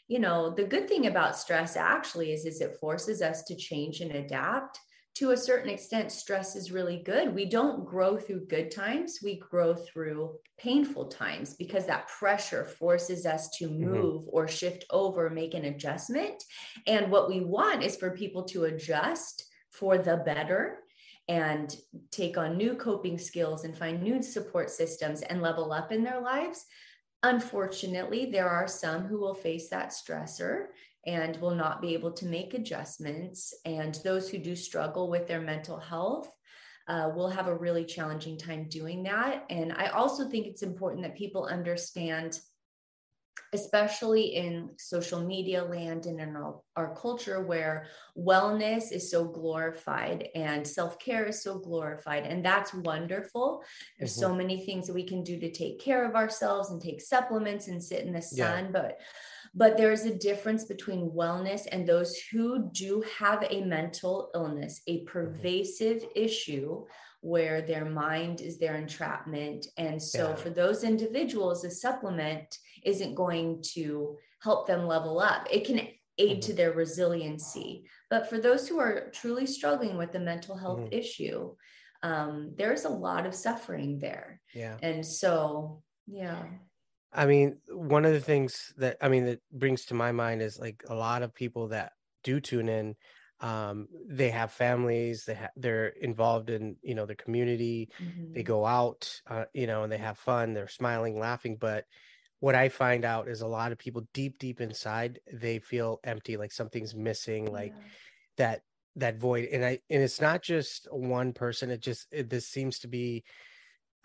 you 0.08 0.20
know, 0.20 0.50
the 0.50 0.62
good 0.62 0.88
thing 0.88 1.06
about 1.08 1.36
stress 1.36 1.74
actually 1.74 2.32
is, 2.32 2.44
is 2.46 2.60
it 2.60 2.76
forces 2.80 3.20
us 3.22 3.42
to 3.42 3.56
change 3.56 4.00
and 4.00 4.12
adapt 4.12 4.78
to 5.16 5.30
a 5.30 5.36
certain 5.36 5.70
extent, 5.70 6.12
stress 6.12 6.56
is 6.56 6.70
really 6.70 7.02
good. 7.02 7.34
We 7.34 7.46
don't 7.46 7.86
grow 7.86 8.18
through 8.18 8.46
good 8.48 8.70
times, 8.70 9.20
we 9.22 9.38
grow 9.38 9.74
through 9.74 10.36
painful 10.58 11.06
times 11.06 11.54
because 11.54 11.86
that 11.86 12.08
pressure 12.08 12.64
forces 12.64 13.24
us 13.24 13.48
to 13.58 13.66
mm-hmm. 13.66 13.92
move 13.92 14.24
or 14.28 14.46
shift 14.46 14.84
over, 14.90 15.30
make 15.30 15.54
an 15.54 15.64
adjustment. 15.64 16.44
And 16.86 17.10
what 17.10 17.30
we 17.30 17.40
want 17.40 17.82
is 17.82 17.96
for 17.96 18.10
people 18.10 18.44
to 18.44 18.64
adjust 18.64 19.46
for 19.70 19.96
the 19.96 20.18
better 20.18 20.80
and 21.28 21.74
take 22.10 22.36
on 22.36 22.58
new 22.58 22.74
coping 22.74 23.16
skills 23.18 23.64
and 23.64 23.76
find 23.76 24.02
new 24.02 24.22
support 24.22 24.70
systems 24.70 25.22
and 25.22 25.40
level 25.40 25.72
up 25.72 25.92
in 25.92 26.04
their 26.04 26.20
lives. 26.20 26.66
Unfortunately, 27.22 28.26
there 28.30 28.48
are 28.48 28.68
some 28.68 29.06
who 29.06 29.18
will 29.18 29.34
face 29.34 29.70
that 29.70 29.88
stressor 29.88 30.66
and 31.06 31.36
will 31.36 31.54
not 31.54 31.80
be 31.80 31.94
able 31.94 32.12
to 32.12 32.26
make 32.26 32.54
adjustments. 32.54 33.54
And 33.64 33.94
those 34.02 34.28
who 34.28 34.38
do 34.38 34.56
struggle 34.56 35.08
with 35.08 35.26
their 35.26 35.40
mental 35.40 35.78
health 35.78 36.30
uh, 36.88 37.10
will 37.14 37.28
have 37.28 37.46
a 37.48 37.56
really 37.56 37.84
challenging 37.84 38.38
time 38.38 38.68
doing 38.68 39.02
that. 39.04 39.44
And 39.50 39.72
I 39.72 39.86
also 39.88 40.28
think 40.28 40.46
it's 40.46 40.62
important 40.62 41.02
that 41.02 41.16
people 41.16 41.44
understand, 41.46 42.38
especially 43.52 44.34
in 44.34 44.70
social 44.78 45.24
media 45.24 45.62
land 45.62 46.06
and 46.06 46.20
in 46.20 46.36
our, 46.36 46.60
our 46.74 46.94
culture 46.96 47.44
where 47.44 47.86
wellness 48.16 48.92
is 48.92 49.10
so 49.10 49.24
glorified 49.24 50.28
and 50.34 50.66
self-care 50.66 51.26
is 51.26 51.42
so 51.42 51.58
glorified 51.58 52.24
and 52.24 52.44
that's 52.44 52.74
wonderful 52.74 53.62
there's 53.98 54.16
Mhm. 54.16 54.20
so 54.20 54.34
many 54.34 54.66
things 54.66 54.86
that 54.86 54.94
we 54.94 55.04
can 55.06 55.22
do 55.22 55.38
to 55.38 55.50
take 55.52 55.78
care 55.80 56.04
of 56.04 56.16
ourselves 56.16 56.70
and 56.70 56.82
take 56.82 57.00
supplements 57.00 57.68
and 57.68 57.82
sit 57.82 58.04
in 58.04 58.12
the 58.12 58.26
Yeah. 58.32 58.56
sun 58.56 58.72
but 58.72 58.98
but 59.56 59.78
there 59.78 59.90
is 59.90 60.04
a 60.04 60.14
difference 60.14 60.64
between 60.64 61.10
wellness 61.10 61.62
and 61.72 61.88
those 61.88 62.14
who 62.30 62.68
do 62.72 63.02
have 63.18 63.42
a 63.48 63.64
mental 63.64 64.30
illness, 64.34 64.82
a 64.86 64.98
mm-hmm. 64.98 65.06
pervasive 65.06 66.04
issue 66.14 66.84
where 67.22 67.62
their 67.62 67.86
mind 67.86 68.42
is 68.42 68.58
their 68.58 68.76
entrapment. 68.76 69.66
And 69.78 70.00
so, 70.00 70.28
yeah. 70.28 70.34
for 70.36 70.50
those 70.50 70.84
individuals, 70.84 71.64
a 71.64 71.70
supplement 71.70 72.58
isn't 72.84 73.14
going 73.14 73.62
to 73.74 74.16
help 74.42 74.66
them 74.66 74.86
level 74.86 75.18
up. 75.18 75.48
It 75.50 75.66
can 75.66 75.78
aid 75.78 75.98
mm-hmm. 76.18 76.40
to 76.40 76.52
their 76.52 76.72
resiliency. 76.72 77.84
But 78.10 78.28
for 78.28 78.38
those 78.38 78.68
who 78.68 78.78
are 78.78 79.10
truly 79.14 79.46
struggling 79.46 79.96
with 79.96 80.14
a 80.14 80.20
mental 80.20 80.56
health 80.56 80.80
mm-hmm. 80.80 80.92
issue, 80.92 81.54
um, 82.02 82.52
there's 82.56 82.84
a 82.84 82.90
lot 82.90 83.24
of 83.24 83.34
suffering 83.34 83.98
there. 83.98 84.40
Yeah. 84.54 84.76
And 84.82 85.04
so, 85.04 85.82
yeah. 86.06 86.44
I 87.16 87.26
mean, 87.26 87.56
one 87.70 88.04
of 88.04 88.12
the 88.12 88.20
things 88.20 88.74
that 88.76 88.98
I 89.00 89.08
mean 89.08 89.24
that 89.24 89.40
brings 89.50 89.86
to 89.86 89.94
my 89.94 90.12
mind 90.12 90.42
is 90.42 90.58
like 90.58 90.84
a 90.88 90.94
lot 90.94 91.22
of 91.22 91.34
people 91.34 91.68
that 91.68 91.92
do 92.22 92.40
tune 92.40 92.68
in 92.68 92.94
um 93.40 93.86
they 94.08 94.30
have 94.30 94.50
families 94.50 95.24
they 95.26 95.34
have 95.34 95.50
they're 95.56 95.88
involved 95.88 96.48
in 96.48 96.76
you 96.82 96.94
know 96.94 97.04
their 97.04 97.16
community 97.16 97.90
mm-hmm. 98.02 98.32
they 98.32 98.42
go 98.42 98.64
out 98.64 99.20
uh, 99.26 99.44
you 99.52 99.66
know 99.66 99.82
and 99.82 99.92
they 99.92 99.98
have 99.98 100.16
fun 100.16 100.54
they're 100.54 100.68
smiling 100.68 101.18
laughing 101.18 101.56
but 101.60 101.84
what 102.40 102.54
i 102.54 102.70
find 102.70 103.04
out 103.04 103.28
is 103.28 103.42
a 103.42 103.46
lot 103.46 103.72
of 103.72 103.78
people 103.78 104.06
deep 104.14 104.38
deep 104.38 104.60
inside 104.62 105.20
they 105.30 105.58
feel 105.58 106.00
empty 106.02 106.38
like 106.38 106.50
something's 106.50 106.94
missing 106.94 107.52
like 107.52 107.74
yeah. 107.76 107.82
that 108.38 108.62
that 108.96 109.18
void 109.18 109.46
and 109.52 109.62
i 109.62 109.78
and 109.90 110.02
it's 110.02 110.20
not 110.20 110.40
just 110.40 110.88
one 110.90 111.34
person 111.34 111.70
it 111.70 111.80
just 111.80 112.06
it, 112.10 112.30
this 112.30 112.48
seems 112.48 112.78
to 112.78 112.88
be 112.88 113.22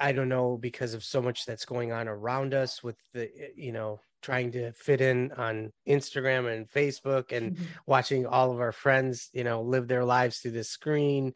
i 0.01 0.11
don't 0.11 0.29
know 0.29 0.57
because 0.57 0.93
of 0.93 1.03
so 1.03 1.21
much 1.21 1.45
that's 1.45 1.65
going 1.65 1.91
on 1.91 2.07
around 2.07 2.53
us 2.53 2.83
with 2.83 2.97
the 3.13 3.23
eh, 3.23 3.49
you 3.55 3.71
know 3.71 3.99
trying 4.21 4.51
to 4.51 4.71
fit 4.73 5.01
in 5.01 5.31
on 5.33 5.71
instagram 5.87 6.53
and 6.53 6.69
facebook 6.69 7.31
and 7.31 7.55
mm-hmm. 7.55 7.63
watching 7.85 8.25
all 8.25 8.51
of 8.51 8.59
our 8.59 8.71
friends 8.71 9.29
you 9.33 9.43
know 9.43 9.61
live 9.61 9.87
their 9.87 10.05
lives 10.05 10.39
through 10.39 10.51
the 10.51 10.63
screen 10.63 11.33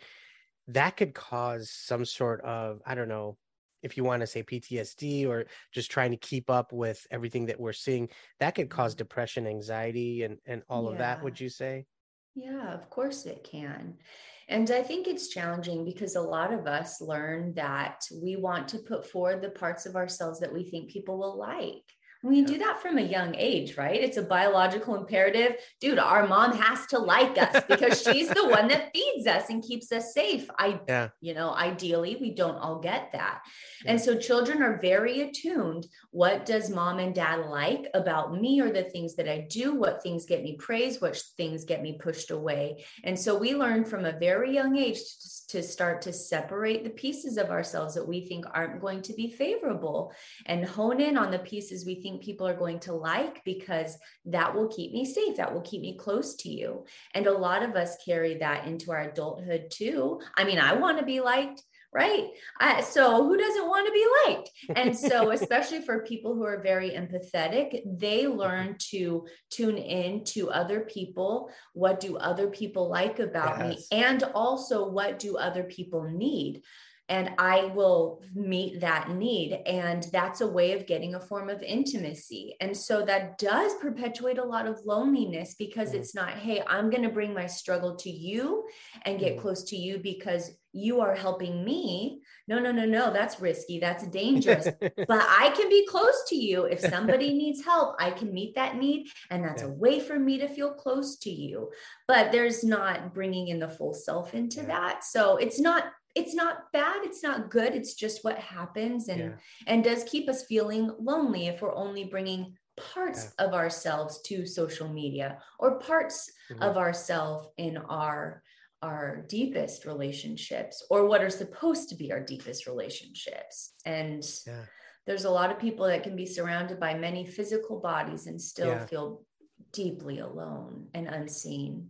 that 0.67 0.97
could 0.97 1.13
cause 1.13 1.69
some 1.69 2.05
sort 2.05 2.41
of 2.41 2.81
i 2.85 2.95
don't 2.95 3.09
know 3.09 3.37
if 3.85 3.95
you 3.97 4.03
want 4.03 4.21
to 4.21 4.27
say 4.27 4.41
PTSD 4.41 5.27
or 5.27 5.45
just 5.71 5.91
trying 5.91 6.09
to 6.09 6.17
keep 6.17 6.49
up 6.49 6.73
with 6.73 7.05
everything 7.11 7.45
that 7.45 7.59
we're 7.59 7.71
seeing, 7.71 8.09
that 8.39 8.55
could 8.55 8.67
cause 8.67 8.93
mm-hmm. 8.93 9.03
depression, 9.03 9.45
anxiety, 9.45 10.23
and 10.23 10.39
and 10.47 10.63
all 10.67 10.85
yeah. 10.85 10.91
of 10.91 10.97
that. 10.97 11.23
Would 11.23 11.39
you 11.39 11.49
say? 11.49 11.85
Yeah, 12.33 12.73
of 12.73 12.89
course 12.89 13.27
it 13.27 13.47
can. 13.49 13.97
And 14.47 14.69
I 14.69 14.83
think 14.83 15.07
it's 15.07 15.29
challenging 15.29 15.83
because 15.83 16.15
a 16.15 16.21
lot 16.21 16.53
of 16.53 16.67
us 16.67 17.01
learn 17.01 17.53
that 17.55 18.01
we 18.21 18.35
want 18.35 18.67
to 18.69 18.79
put 18.79 19.09
forward 19.09 19.41
the 19.41 19.49
parts 19.49 19.85
of 19.85 19.95
ourselves 19.95 20.39
that 20.39 20.53
we 20.53 20.69
think 20.69 20.91
people 20.91 21.17
will 21.17 21.37
like. 21.37 21.83
We 22.25 22.43
do 22.43 22.57
that 22.57 22.81
from 22.81 22.97
a 22.97 23.03
young 23.03 23.35
age, 23.35 23.77
right? 23.77 24.01
It's 24.01 24.17
a 24.17 24.23
biological 24.23 24.95
imperative. 24.95 25.57
Dude, 25.79 25.99
our 25.99 26.27
mom 26.27 26.53
has 26.57 26.87
to 26.87 26.97
like 26.97 27.37
us 27.37 27.63
because 27.69 28.01
she's 28.03 28.29
the 28.29 28.49
one 28.49 28.67
that 28.69 28.89
feeds 28.95 29.27
us 29.27 29.51
and 29.51 29.63
keeps 29.63 29.91
us 29.91 30.11
safe. 30.11 30.49
I, 30.57 30.79
yeah. 30.87 31.09
you 31.21 31.35
know, 31.35 31.53
ideally, 31.53 32.17
we 32.19 32.33
don't 32.33 32.57
all 32.57 32.79
get 32.79 33.11
that. 33.11 33.41
Yeah. 33.83 33.91
And 33.91 34.01
so 34.01 34.17
children 34.17 34.63
are 34.63 34.79
very 34.81 35.21
attuned. 35.21 35.85
What 36.09 36.47
does 36.47 36.71
mom 36.71 36.97
and 36.97 37.13
dad 37.13 37.45
like 37.45 37.85
about 37.93 38.33
me 38.33 38.59
or 38.59 38.71
the 38.71 38.85
things 38.85 39.15
that 39.17 39.29
I 39.29 39.45
do? 39.47 39.75
What 39.75 40.01
things 40.01 40.25
get 40.25 40.41
me 40.41 40.55
praised? 40.57 41.01
What 41.01 41.21
things 41.37 41.63
get 41.63 41.83
me 41.83 41.99
pushed 42.01 42.31
away? 42.31 42.85
And 43.03 43.19
so 43.19 43.37
we 43.37 43.53
learn 43.53 43.85
from 43.85 44.03
a 44.03 44.17
very 44.17 44.51
young 44.51 44.77
age 44.77 44.97
to, 44.97 45.47
to 45.49 45.63
start 45.63 46.01
to 46.03 46.13
separate 46.13 46.83
the 46.83 46.89
pieces 46.89 47.37
of 47.37 47.51
ourselves 47.51 47.93
that 47.93 48.07
we 48.07 48.25
think 48.25 48.45
aren't 48.51 48.81
going 48.81 49.03
to 49.03 49.13
be 49.13 49.29
favorable 49.29 50.11
and 50.47 50.65
hone 50.65 50.99
in 50.99 51.19
on 51.19 51.29
the 51.29 51.37
pieces 51.37 51.85
we 51.85 52.01
think 52.01 52.14
think 52.15 52.25
people 52.25 52.47
are 52.47 52.55
going 52.55 52.79
to 52.79 52.93
like 52.93 53.43
because 53.43 53.97
that 54.25 54.55
will 54.55 54.67
keep 54.67 54.91
me 54.91 55.05
safe. 55.05 55.37
That 55.37 55.53
will 55.53 55.61
keep 55.61 55.81
me 55.81 55.97
close 55.97 56.35
to 56.37 56.49
you. 56.49 56.85
And 57.13 57.27
a 57.27 57.37
lot 57.37 57.63
of 57.63 57.75
us 57.75 57.97
carry 58.05 58.37
that 58.37 58.65
into 58.65 58.91
our 58.91 59.01
adulthood 59.01 59.67
too. 59.69 60.19
I 60.37 60.43
mean, 60.43 60.59
I 60.59 60.73
want 60.73 60.99
to 60.99 61.05
be 61.05 61.21
liked 61.21 61.61
right? 61.93 62.27
Uh, 62.59 62.81
so 62.81 63.23
who 63.23 63.37
doesn't 63.37 63.69
want 63.69 63.87
to 63.87 63.93
be 63.93 64.05
liked? 64.27 64.49
And 64.75 64.93
so, 64.93 65.31
especially 65.39 65.79
for 65.79 66.03
people 66.03 66.35
who 66.35 66.43
are 66.43 66.61
very 66.61 66.89
empathetic, 66.89 67.83
they 67.85 68.27
learn 68.27 68.75
to 68.89 69.25
tune 69.49 69.77
in 69.77 70.25
to 70.25 70.51
other 70.51 70.81
people. 70.81 71.49
What 71.71 72.01
do 72.01 72.17
other 72.17 72.49
people 72.49 72.89
like 72.89 73.19
about 73.19 73.59
yes. 73.59 73.87
me? 73.89 73.97
And 73.97 74.23
also, 74.35 74.89
what 74.89 75.19
do 75.19 75.37
other 75.37 75.63
people 75.63 76.03
need? 76.03 76.63
And 77.07 77.31
I 77.37 77.65
will 77.65 78.21
meet 78.33 78.81
that 78.81 79.11
need. 79.11 79.53
And 79.65 80.03
that's 80.11 80.41
a 80.41 80.47
way 80.47 80.73
of 80.73 80.87
getting 80.87 81.13
a 81.13 81.19
form 81.19 81.49
of 81.49 81.61
intimacy. 81.61 82.55
And 82.59 82.75
so 82.75 83.05
that 83.05 83.37
does 83.37 83.73
perpetuate 83.75 84.39
a 84.39 84.43
lot 84.43 84.65
of 84.65 84.79
loneliness 84.85 85.55
because 85.57 85.91
mm. 85.91 85.95
it's 85.95 86.15
not, 86.15 86.31
hey, 86.31 86.63
I'm 86.67 86.89
going 86.89 87.03
to 87.03 87.09
bring 87.09 87.33
my 87.33 87.45
struggle 87.45 87.95
to 87.97 88.09
you 88.09 88.65
and 89.03 89.19
get 89.19 89.37
mm. 89.37 89.41
close 89.41 89.63
to 89.65 89.75
you 89.75 89.99
because 89.99 90.51
you 90.73 90.99
are 90.99 91.15
helping 91.15 91.63
me. 91.63 92.21
No, 92.47 92.59
no, 92.59 92.71
no, 92.71 92.85
no, 92.85 93.13
that's 93.13 93.39
risky. 93.39 93.79
That's 93.79 94.05
dangerous. 94.07 94.67
but 94.79 94.95
I 95.09 95.53
can 95.55 95.69
be 95.69 95.87
close 95.87 96.23
to 96.29 96.35
you. 96.35 96.65
If 96.65 96.79
somebody 96.79 97.33
needs 97.37 97.63
help, 97.63 97.95
I 97.99 98.11
can 98.11 98.33
meet 98.33 98.55
that 98.55 98.77
need. 98.77 99.07
And 99.29 99.43
that's 99.43 99.61
yeah. 99.61 99.69
a 99.69 99.71
way 99.71 99.99
for 99.99 100.19
me 100.19 100.39
to 100.39 100.47
feel 100.47 100.73
close 100.73 101.17
to 101.19 101.29
you. 101.29 101.69
But 102.07 102.31
there's 102.31 102.63
not 102.63 103.13
bringing 103.13 103.49
in 103.49 103.59
the 103.59 103.69
full 103.69 103.93
self 103.93 104.33
into 104.33 104.61
yeah. 104.61 104.67
that. 104.67 105.03
So 105.03 105.37
it's 105.37 105.59
not 105.59 105.85
it's 106.15 106.33
not 106.33 106.71
bad 106.71 107.03
it's 107.03 107.21
not 107.21 107.51
good 107.51 107.75
it's 107.75 107.93
just 107.93 108.23
what 108.23 108.37
happens 108.39 109.09
and 109.09 109.19
yeah. 109.19 109.31
and 109.67 109.83
does 109.83 110.03
keep 110.05 110.29
us 110.29 110.45
feeling 110.45 110.89
lonely 110.99 111.47
if 111.47 111.61
we're 111.61 111.75
only 111.75 112.05
bringing 112.05 112.55
parts 112.77 113.33
yeah. 113.37 113.45
of 113.45 113.53
ourselves 113.53 114.21
to 114.21 114.45
social 114.45 114.89
media 114.89 115.37
or 115.59 115.79
parts 115.79 116.31
mm-hmm. 116.51 116.63
of 116.63 116.77
ourselves 116.77 117.49
in 117.57 117.77
our 117.77 118.41
our 118.81 119.25
deepest 119.29 119.85
relationships 119.85 120.85
or 120.89 121.05
what 121.05 121.21
are 121.21 121.29
supposed 121.29 121.89
to 121.89 121.95
be 121.95 122.11
our 122.11 122.19
deepest 122.19 122.67
relationships 122.67 123.73
and 123.85 124.23
yeah. 124.45 124.63
there's 125.05 125.25
a 125.25 125.29
lot 125.29 125.51
of 125.51 125.59
people 125.59 125.87
that 125.87 126.03
can 126.03 126.15
be 126.15 126.25
surrounded 126.25 126.79
by 126.79 126.93
many 126.93 127.25
physical 127.25 127.79
bodies 127.79 128.27
and 128.27 128.41
still 128.41 128.77
feel 128.87 129.23
deeply 129.71 130.19
alone 130.19 130.87
and 130.93 131.07
unseen 131.07 131.89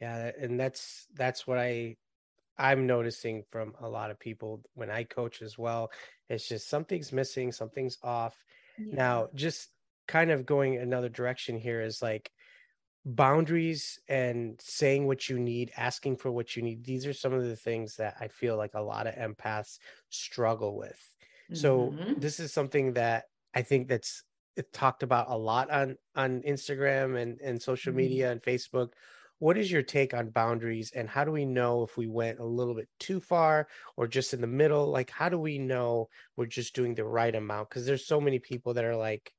yeah 0.00 0.30
and 0.40 0.58
that's 0.58 1.06
that's 1.14 1.46
what 1.46 1.58
i 1.58 1.96
I'm 2.58 2.86
noticing 2.86 3.44
from 3.50 3.74
a 3.80 3.88
lot 3.88 4.10
of 4.10 4.18
people 4.18 4.62
when 4.74 4.90
I 4.90 5.04
coach 5.04 5.42
as 5.42 5.56
well. 5.58 5.90
It's 6.28 6.48
just 6.48 6.68
something's 6.68 7.12
missing, 7.12 7.52
something's 7.52 7.98
off. 8.02 8.36
Yeah. 8.78 8.94
Now, 8.94 9.28
just 9.34 9.70
kind 10.08 10.30
of 10.30 10.46
going 10.46 10.76
another 10.76 11.08
direction 11.08 11.58
here 11.58 11.80
is 11.80 12.02
like 12.02 12.30
boundaries 13.04 13.98
and 14.08 14.60
saying 14.62 15.06
what 15.06 15.28
you 15.28 15.38
need, 15.38 15.72
asking 15.76 16.16
for 16.16 16.30
what 16.30 16.56
you 16.56 16.62
need. 16.62 16.84
These 16.84 17.06
are 17.06 17.12
some 17.12 17.32
of 17.32 17.44
the 17.44 17.56
things 17.56 17.96
that 17.96 18.16
I 18.20 18.28
feel 18.28 18.56
like 18.56 18.74
a 18.74 18.80
lot 18.80 19.06
of 19.06 19.14
empaths 19.14 19.78
struggle 20.10 20.76
with. 20.76 21.00
Mm-hmm. 21.50 21.54
So, 21.54 21.94
this 22.16 22.38
is 22.40 22.52
something 22.52 22.94
that 22.94 23.24
I 23.54 23.62
think 23.62 23.88
that's 23.88 24.22
talked 24.72 25.02
about 25.02 25.30
a 25.30 25.36
lot 25.36 25.70
on 25.70 25.96
on 26.14 26.42
Instagram 26.42 27.20
and 27.20 27.40
and 27.40 27.60
social 27.60 27.90
mm-hmm. 27.90 27.98
media 27.98 28.32
and 28.32 28.42
Facebook 28.42 28.90
what 29.42 29.58
is 29.58 29.72
your 29.72 29.82
take 29.82 30.14
on 30.14 30.30
boundaries 30.30 30.92
and 30.94 31.08
how 31.08 31.24
do 31.24 31.32
we 31.32 31.44
know 31.44 31.82
if 31.82 31.96
we 31.96 32.06
went 32.06 32.38
a 32.38 32.44
little 32.44 32.76
bit 32.76 32.88
too 33.00 33.18
far 33.18 33.66
or 33.96 34.06
just 34.06 34.34
in 34.34 34.40
the 34.40 34.46
middle? 34.46 34.86
Like 34.86 35.10
how 35.10 35.28
do 35.28 35.36
we 35.36 35.58
know 35.58 36.08
we're 36.36 36.46
just 36.46 36.76
doing 36.76 36.94
the 36.94 37.04
right 37.04 37.34
amount? 37.34 37.68
Because 37.68 37.84
there's 37.84 38.06
so 38.06 38.20
many 38.20 38.38
people 38.38 38.74
that 38.74 38.84
are 38.84 38.94
like 38.94 39.32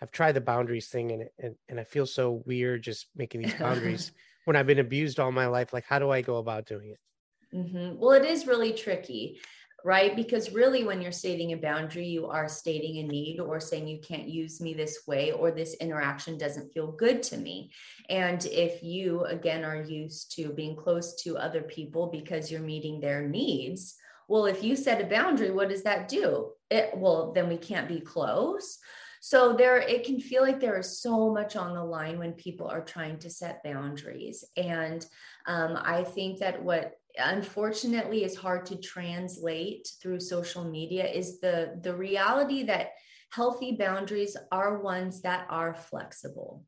i've 0.00 0.12
tried 0.12 0.32
the 0.32 0.40
boundaries 0.40 0.86
thing 0.86 1.10
and, 1.10 1.24
and 1.40 1.54
and 1.68 1.80
i 1.80 1.84
feel 1.84 2.06
so 2.06 2.42
weird 2.46 2.80
just 2.80 3.08
making 3.16 3.42
these 3.42 3.54
boundaries 3.54 4.12
when 4.44 4.54
i've 4.54 4.68
been 4.68 4.78
abused 4.78 5.18
all 5.18 5.32
my 5.32 5.46
life. 5.46 5.72
Like 5.72 5.84
how 5.84 5.98
do 5.98 6.10
i 6.10 6.22
go 6.22 6.36
about 6.36 6.66
doing 6.66 6.90
it? 6.90 7.56
Mm-hmm. 7.56 7.98
well 7.98 8.12
it 8.12 8.24
is 8.24 8.46
really 8.46 8.72
tricky 8.72 9.40
right? 9.84 10.14
Because 10.14 10.52
really, 10.52 10.84
when 10.84 11.00
you're 11.00 11.12
stating 11.12 11.52
a 11.52 11.56
boundary, 11.56 12.06
you 12.06 12.26
are 12.26 12.48
stating 12.48 12.98
a 12.98 13.08
need 13.08 13.40
or 13.40 13.60
saying 13.60 13.88
you 13.88 14.00
can't 14.00 14.28
use 14.28 14.60
me 14.60 14.74
this 14.74 15.00
way 15.06 15.32
or 15.32 15.50
this 15.50 15.74
interaction 15.74 16.36
doesn't 16.36 16.72
feel 16.72 16.92
good 16.92 17.22
to 17.24 17.36
me. 17.36 17.70
And 18.08 18.44
if 18.46 18.82
you, 18.82 19.24
again, 19.24 19.64
are 19.64 19.82
used 19.82 20.34
to 20.36 20.50
being 20.50 20.76
close 20.76 21.14
to 21.22 21.38
other 21.38 21.62
people 21.62 22.08
because 22.08 22.50
you're 22.50 22.60
meeting 22.60 23.00
their 23.00 23.26
needs, 23.26 23.96
well, 24.28 24.46
if 24.46 24.62
you 24.62 24.76
set 24.76 25.00
a 25.00 25.06
boundary, 25.06 25.50
what 25.50 25.68
does 25.68 25.82
that 25.82 26.08
do? 26.08 26.52
It, 26.70 26.92
well, 26.96 27.32
then 27.32 27.48
we 27.48 27.56
can't 27.56 27.88
be 27.88 28.00
close. 28.00 28.78
So 29.20 29.54
there, 29.54 29.78
it 29.78 30.04
can 30.04 30.18
feel 30.18 30.42
like 30.42 30.60
there 30.60 30.78
is 30.78 31.00
so 31.00 31.30
much 31.32 31.54
on 31.54 31.74
the 31.74 31.84
line 31.84 32.18
when 32.18 32.32
people 32.32 32.68
are 32.68 32.80
trying 32.80 33.18
to 33.18 33.28
set 33.28 33.62
boundaries. 33.62 34.44
And 34.56 35.04
um, 35.46 35.78
I 35.82 36.04
think 36.04 36.38
that 36.38 36.62
what 36.62 36.94
unfortunately 37.18 38.24
is 38.24 38.36
hard 38.36 38.66
to 38.66 38.76
translate 38.76 39.88
through 40.00 40.20
social 40.20 40.64
media 40.64 41.06
is 41.06 41.40
the 41.40 41.78
the 41.82 41.94
reality 41.94 42.62
that 42.64 42.90
healthy 43.32 43.76
boundaries 43.76 44.36
are 44.50 44.78
ones 44.78 45.22
that 45.22 45.46
are 45.48 45.74
flexible 45.74 46.64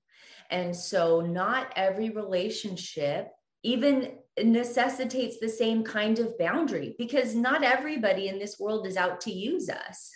and 0.51 0.75
so 0.75 1.21
not 1.21 1.73
every 1.77 2.11
relationship 2.11 3.29
even 3.63 4.19
necessitates 4.43 5.39
the 5.39 5.49
same 5.49 5.85
kind 5.85 6.19
of 6.19 6.39
boundary 6.39 6.95
because 6.99 7.35
not 7.35 7.63
everybody 7.63 8.29
in 8.29 8.39
this 8.39 8.59
world 8.59 8.87
is 8.87 8.97
out 8.97 9.21
to 9.21 9.31
use 9.31 9.69
us 9.69 10.11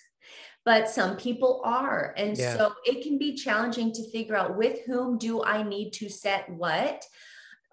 but 0.66 0.90
some 0.90 1.16
people 1.16 1.62
are. 1.64 2.12
And 2.16 2.36
Yeah. 2.36 2.56
so 2.56 2.74
it 2.84 3.02
can 3.04 3.18
be 3.18 3.34
challenging 3.36 3.92
to 3.92 4.10
figure 4.10 4.34
out 4.34 4.56
with 4.56 4.80
whom 4.84 5.16
do 5.16 5.42
I 5.42 5.62
need 5.62 5.92
to 5.92 6.08
set 6.10 6.50
what 6.50 7.06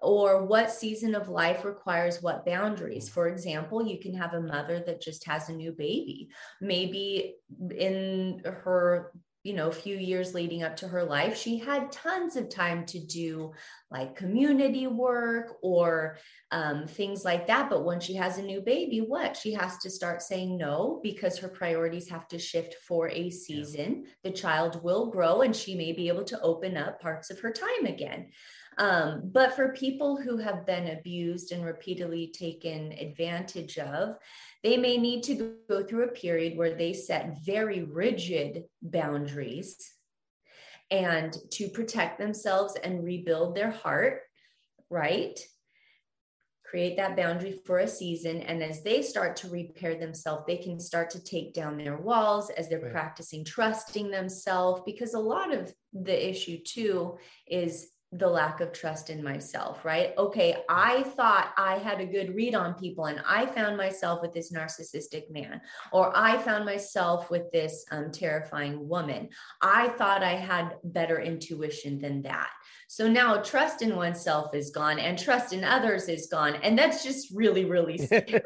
or 0.04 0.44
what 0.44 0.70
season 0.70 1.14
of 1.14 1.28
life 1.28 1.64
requires 1.64 2.22
what 2.22 2.44
boundaries. 2.44 3.08
For 3.08 3.28
example, 3.28 3.86
you 3.86 3.98
can 3.98 4.14
have 4.14 4.34
a 4.34 4.40
mother 4.40 4.82
that 4.86 5.00
just 5.00 5.26
has 5.26 5.48
a 5.48 5.52
new 5.52 5.72
baby. 5.72 6.28
Maybe 6.60 7.36
in 7.70 8.42
her 8.44 9.12
you 9.44 9.52
know, 9.52 9.70
few 9.70 9.98
years 9.98 10.32
leading 10.32 10.62
up 10.62 10.74
to 10.74 10.88
her 10.88 11.04
life, 11.04 11.36
she 11.36 11.58
had 11.58 11.92
tons 11.92 12.34
of 12.34 12.48
time 12.48 12.86
to 12.86 12.98
do 12.98 13.52
like 13.90 14.16
community 14.16 14.86
work 14.86 15.58
or 15.62 16.16
um, 16.50 16.86
things 16.86 17.26
like 17.26 17.46
that. 17.46 17.68
But 17.68 17.84
when 17.84 18.00
she 18.00 18.14
has 18.14 18.38
a 18.38 18.42
new 18.42 18.62
baby, 18.62 19.00
what? 19.00 19.36
She 19.36 19.52
has 19.52 19.76
to 19.78 19.90
start 19.90 20.22
saying 20.22 20.56
no 20.56 20.98
because 21.02 21.38
her 21.38 21.48
priorities 21.48 22.08
have 22.08 22.26
to 22.28 22.38
shift 22.38 22.76
for 22.88 23.10
a 23.10 23.28
season. 23.28 24.06
The 24.22 24.30
child 24.30 24.82
will 24.82 25.10
grow 25.10 25.42
and 25.42 25.54
she 25.54 25.74
may 25.74 25.92
be 25.92 26.08
able 26.08 26.24
to 26.24 26.40
open 26.40 26.78
up 26.78 27.02
parts 27.02 27.30
of 27.30 27.38
her 27.40 27.52
time 27.52 27.84
again. 27.84 28.30
Um, 28.78 29.30
but 29.32 29.54
for 29.54 29.72
people 29.72 30.16
who 30.16 30.36
have 30.38 30.66
been 30.66 30.88
abused 30.96 31.52
and 31.52 31.64
repeatedly 31.64 32.28
taken 32.28 32.92
advantage 32.92 33.78
of, 33.78 34.16
they 34.62 34.76
may 34.76 34.96
need 34.96 35.22
to 35.24 35.56
go 35.68 35.84
through 35.84 36.04
a 36.04 36.12
period 36.12 36.56
where 36.56 36.74
they 36.74 36.92
set 36.92 37.38
very 37.44 37.82
rigid 37.82 38.64
boundaries 38.82 39.76
and 40.90 41.36
to 41.50 41.68
protect 41.68 42.18
themselves 42.18 42.76
and 42.82 43.04
rebuild 43.04 43.54
their 43.54 43.70
heart, 43.70 44.22
right? 44.90 45.38
Create 46.64 46.96
that 46.96 47.16
boundary 47.16 47.60
for 47.64 47.78
a 47.78 47.88
season. 47.88 48.40
And 48.42 48.62
as 48.62 48.82
they 48.82 49.00
start 49.02 49.36
to 49.36 49.48
repair 49.48 49.94
themselves, 49.94 50.44
they 50.46 50.56
can 50.56 50.80
start 50.80 51.10
to 51.10 51.22
take 51.22 51.54
down 51.54 51.76
their 51.76 51.96
walls 51.96 52.50
as 52.50 52.68
they're 52.68 52.80
Right. 52.80 52.92
practicing 52.92 53.44
trusting 53.44 54.10
themselves. 54.10 54.82
Because 54.84 55.14
a 55.14 55.20
lot 55.20 55.54
of 55.54 55.72
the 55.92 56.28
issue, 56.28 56.58
too, 56.58 57.18
is 57.46 57.92
the 58.16 58.28
lack 58.28 58.60
of 58.60 58.72
trust 58.72 59.10
in 59.10 59.22
myself, 59.22 59.84
right? 59.84 60.14
Okay, 60.16 60.56
I 60.68 61.02
thought 61.02 61.52
I 61.56 61.78
had 61.78 62.00
a 62.00 62.06
good 62.06 62.34
read 62.34 62.54
on 62.54 62.74
people 62.74 63.06
and 63.06 63.20
I 63.26 63.46
found 63.46 63.76
myself 63.76 64.22
with 64.22 64.32
this 64.32 64.52
narcissistic 64.52 65.30
man, 65.30 65.60
or 65.92 66.16
I 66.16 66.38
found 66.38 66.64
myself 66.64 67.28
with 67.28 67.50
this 67.50 67.84
um, 67.90 68.12
terrifying 68.12 68.88
woman. 68.88 69.30
I 69.60 69.88
thought 69.88 70.22
I 70.22 70.34
had 70.34 70.76
better 70.84 71.20
intuition 71.20 71.98
than 71.98 72.22
that. 72.22 72.50
So 72.86 73.08
now 73.08 73.38
trust 73.38 73.82
in 73.82 73.96
oneself 73.96 74.54
is 74.54 74.70
gone 74.70 75.00
and 75.00 75.18
trust 75.18 75.52
in 75.52 75.64
others 75.64 76.08
is 76.08 76.28
gone. 76.28 76.54
And 76.62 76.78
that's 76.78 77.02
just 77.02 77.34
really, 77.34 77.64
really 77.64 77.98
scary. 78.06 78.42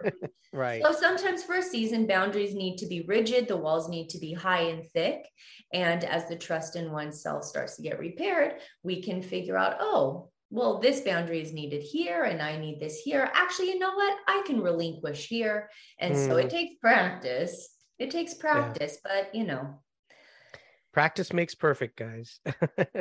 Right. 0.52 0.83
So 0.83 0.93
sometimes 0.93 1.43
for 1.43 1.57
a 1.57 1.62
season, 1.62 2.07
boundaries 2.07 2.55
need 2.55 2.78
to 2.78 2.87
be 2.87 3.02
rigid, 3.02 3.49
the 3.49 3.57
walls 3.57 3.88
need 3.88 4.09
to 4.11 4.19
be 4.19 4.33
high 4.33 4.62
and 4.62 4.85
thick. 4.93 5.26
And 5.73 6.05
as 6.05 6.26
the 6.28 6.37
trust 6.37 6.76
in 6.76 6.90
oneself 6.90 7.45
starts 7.45 7.76
to 7.76 7.83
get 7.83 7.99
repaired, 7.99 8.55
we 8.83 9.02
can 9.02 9.21
figure 9.23 9.59
out, 9.59 9.76
oh, 9.81 10.31
well, 10.50 10.78
this 10.81 11.02
boundary 11.02 11.43
is 11.43 11.52
needed 11.52 11.83
here 11.83 12.25
and 12.25 12.40
I 12.40 12.57
need 12.59 12.81
this 12.81 13.00
here. 13.00 13.31
Actually, 13.35 13.69
you 13.71 13.78
know 13.78 13.95
what? 13.95 14.17
I 14.26 14.43
can 14.47 14.62
relinquish 14.62 15.26
here. 15.28 15.69
And 15.99 16.17
so 16.17 16.37
Mm. 16.37 16.45
it 16.45 16.50
takes 16.50 16.75
practice. 16.81 17.69
It 17.99 18.11
takes 18.11 18.33
practice, 18.35 18.99
but 19.05 19.35
you 19.35 19.45
know, 19.45 19.81
Practice 20.90 21.33
makes 21.33 21.55
perfect, 21.55 21.97
guys. 21.99 22.40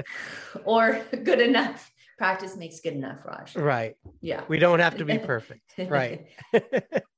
or 0.66 1.02
good 1.24 1.40
enough. 1.40 1.90
Practice 2.18 2.56
makes 2.56 2.80
good 2.82 2.94
enough, 2.94 3.26
Raj. 3.26 3.56
right. 3.56 3.96
Yeah. 4.22 4.44
We 4.48 4.60
don't 4.60 4.80
have 4.80 4.98
to 4.98 5.06
be 5.06 5.18
perfect. 5.34 5.74
Right. 5.80 6.28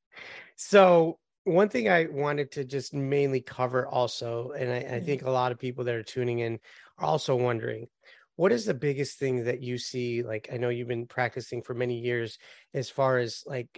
so 0.62 1.20
one 1.46 1.70
thing 1.70 1.88
I 1.88 2.08
wanted 2.12 2.52
to 2.52 2.66
just 2.66 2.94
mainly 2.94 3.40
cover 3.40 3.88
also, 3.88 4.52
and 4.52 4.70
I, 4.70 4.98
I 4.98 5.00
think 5.00 5.22
a 5.22 5.32
lot 5.32 5.54
of 5.54 5.58
people 5.58 5.86
that 5.86 5.96
are 5.96 6.04
tuning 6.04 6.40
in 6.40 6.60
are 6.98 7.06
also 7.06 7.34
wondering, 7.38 7.88
what 8.36 8.52
is 8.52 8.66
the 8.66 8.74
biggest 8.74 9.18
thing 9.18 9.46
that 9.46 9.62
you 9.62 9.78
see? 9.78 10.22
Like 10.22 10.50
I 10.52 10.58
know 10.58 10.68
you've 10.68 10.90
been 10.90 11.08
practicing 11.08 11.62
for 11.62 11.74
many 11.74 12.00
years 12.00 12.38
as 12.74 12.90
far 12.90 13.20
as 13.20 13.42
like 13.48 13.70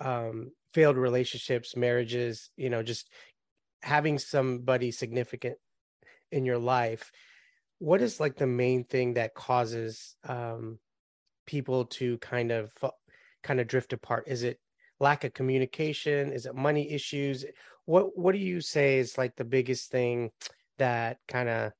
um 0.00 0.50
failed 0.72 0.96
relationships, 0.96 1.76
marriages, 1.76 2.50
you 2.56 2.68
know, 2.68 2.82
just 2.82 3.08
having 3.84 4.18
somebody 4.18 4.90
significant 4.90 5.56
in 6.32 6.44
your 6.44 6.58
life. 6.58 7.12
What 7.78 8.02
is 8.02 8.18
like 8.18 8.34
the 8.34 8.48
main 8.48 8.82
thing 8.82 9.14
that 9.14 9.34
causes 9.34 10.16
um 10.24 10.80
people 11.46 11.84
to 11.84 12.18
kind 12.18 12.50
of 12.50 12.72
kind 13.44 13.60
of 13.60 13.68
drift 13.68 13.92
apart? 13.92 14.24
Is 14.26 14.42
it 14.42 14.58
lack 15.00 15.24
of 15.24 15.34
communication? 15.34 16.32
Is 16.32 16.46
it 16.46 16.54
money 16.54 16.90
issues? 16.90 17.44
What 17.84 18.16
what 18.16 18.32
do 18.32 18.38
you 18.38 18.60
say 18.60 18.98
is 18.98 19.18
like 19.18 19.36
the 19.36 19.44
biggest 19.44 19.90
thing 19.90 20.30
that 20.78 21.18
kind 21.28 21.48
of 21.48 21.72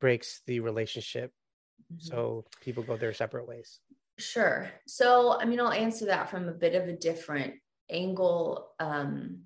breaks 0.00 0.42
the 0.46 0.60
relationship 0.60 1.32
Mhm. 1.92 2.00
so 2.02 2.44
people 2.60 2.82
go 2.82 2.96
their 2.96 3.12
separate 3.12 3.46
ways? 3.46 3.80
Sure. 4.18 4.70
So, 4.86 5.38
I 5.40 5.44
mean, 5.44 5.60
I'll 5.60 5.72
answer 5.72 6.06
that 6.06 6.28
from 6.28 6.48
a 6.48 6.52
bit 6.52 6.74
of 6.74 6.88
a 6.88 6.96
different 6.96 7.54
angle. 7.88 8.72
Um, 8.78 9.44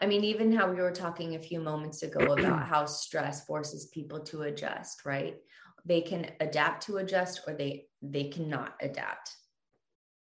I 0.00 0.06
mean, 0.06 0.24
even 0.24 0.52
how 0.52 0.70
we 0.70 0.80
were 0.80 0.92
talking 0.92 1.34
a 1.34 1.38
few 1.38 1.60
moments 1.60 2.02
ago 2.02 2.32
about 2.32 2.66
how 2.66 2.86
stress 2.86 3.44
forces 3.44 3.86
people 3.86 4.20
to 4.24 4.42
adjust, 4.42 5.04
right? 5.04 5.36
They 5.84 6.00
can 6.00 6.30
adapt 6.40 6.84
to 6.86 6.98
adjust 6.98 7.42
or 7.46 7.54
they 7.54 7.86
they 8.00 8.24
cannot 8.28 8.74
adapt 8.80 9.36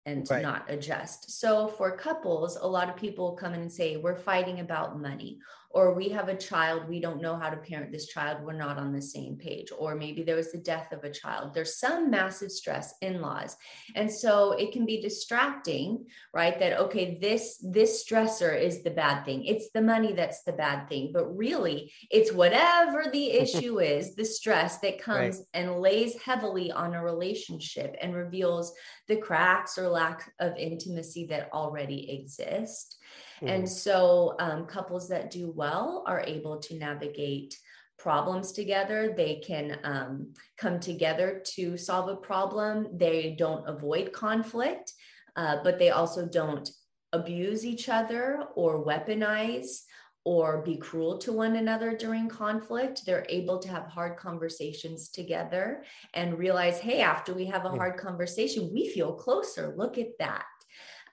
and 0.06 0.28
Right. 0.30 0.42
not 0.42 0.70
adjust. 0.70 1.30
So 1.30 1.68
for 1.68 1.96
couples, 1.96 2.56
a 2.56 2.66
lot 2.66 2.88
of 2.88 2.96
people 2.96 3.32
come 3.36 3.54
in 3.54 3.60
and 3.62 3.72
say, 3.72 3.96
We're 3.96 4.16
fighting 4.16 4.60
about 4.60 5.00
money, 5.00 5.40
or 5.74 5.92
we 5.92 6.08
have 6.08 6.28
a 6.28 6.36
child, 6.36 6.88
we 6.88 7.00
don't 7.00 7.20
know 7.20 7.34
how 7.34 7.50
to 7.50 7.56
parent 7.56 7.90
this 7.90 8.06
child, 8.06 8.38
we're 8.44 8.52
not 8.52 8.78
on 8.78 8.92
the 8.92 9.02
same 9.02 9.36
page, 9.36 9.72
or 9.76 9.96
maybe 9.96 10.22
there 10.22 10.36
was 10.36 10.52
the 10.52 10.58
death 10.58 10.92
of 10.92 11.02
a 11.02 11.10
child. 11.10 11.52
There's 11.52 11.80
some 11.80 12.10
massive 12.10 12.52
stress 12.52 12.94
in 13.02 13.20
laws. 13.20 13.56
And 13.96 14.10
so 14.10 14.52
it 14.52 14.70
can 14.70 14.86
be 14.86 15.02
distracting, 15.02 16.06
right? 16.32 16.56
That 16.60 16.78
okay, 16.78 17.18
this 17.20 17.58
this 17.60 18.04
stressor 18.04 18.58
is 18.58 18.84
the 18.84 18.90
bad 18.90 19.24
thing. 19.24 19.44
It's 19.44 19.70
the 19.74 19.82
money 19.82 20.12
that's 20.12 20.44
the 20.44 20.52
bad 20.52 20.88
thing, 20.88 21.10
but 21.12 21.36
really 21.36 21.92
it's 22.08 22.32
whatever 22.32 23.06
the 23.12 23.30
issue 23.44 23.80
is, 23.80 24.14
the 24.14 24.24
stress 24.24 24.78
that 24.78 25.02
comes 25.02 25.42
and 25.54 25.80
lays 25.80 26.14
heavily 26.22 26.70
on 26.70 26.94
a 26.94 27.02
relationship 27.02 27.96
and 28.00 28.14
reveals 28.14 28.72
the 29.08 29.16
cracks 29.16 29.76
or 29.76 29.88
lack 29.88 30.32
of 30.38 30.56
intimacy 30.56 31.26
that 31.26 31.52
already 31.52 32.12
exist. 32.12 32.98
And 33.42 33.68
so, 33.68 34.36
um, 34.38 34.66
couples 34.66 35.08
that 35.08 35.30
do 35.30 35.50
well 35.50 36.04
are 36.06 36.20
able 36.20 36.58
to 36.60 36.74
navigate 36.78 37.58
problems 37.98 38.52
together. 38.52 39.14
They 39.16 39.36
can 39.36 39.78
um, 39.84 40.34
come 40.56 40.80
together 40.80 41.42
to 41.54 41.76
solve 41.76 42.08
a 42.08 42.16
problem. 42.16 42.88
They 42.96 43.34
don't 43.38 43.68
avoid 43.68 44.12
conflict, 44.12 44.92
uh, 45.36 45.58
but 45.62 45.78
they 45.78 45.90
also 45.90 46.26
don't 46.26 46.68
abuse 47.12 47.64
each 47.64 47.88
other 47.88 48.46
or 48.56 48.84
weaponize 48.84 49.82
or 50.24 50.62
be 50.62 50.76
cruel 50.76 51.18
to 51.18 51.32
one 51.32 51.56
another 51.56 51.96
during 51.96 52.28
conflict. 52.28 53.04
They're 53.04 53.26
able 53.28 53.58
to 53.58 53.68
have 53.68 53.86
hard 53.86 54.16
conversations 54.16 55.10
together 55.10 55.84
and 56.14 56.38
realize, 56.38 56.78
hey, 56.80 57.02
after 57.02 57.34
we 57.34 57.44
have 57.46 57.66
a 57.66 57.70
Hmm. 57.70 57.76
hard 57.76 57.96
conversation, 57.98 58.72
we 58.72 58.88
feel 58.88 59.12
closer. 59.12 59.74
Look 59.76 59.98
at 59.98 60.18
that. 60.18 60.44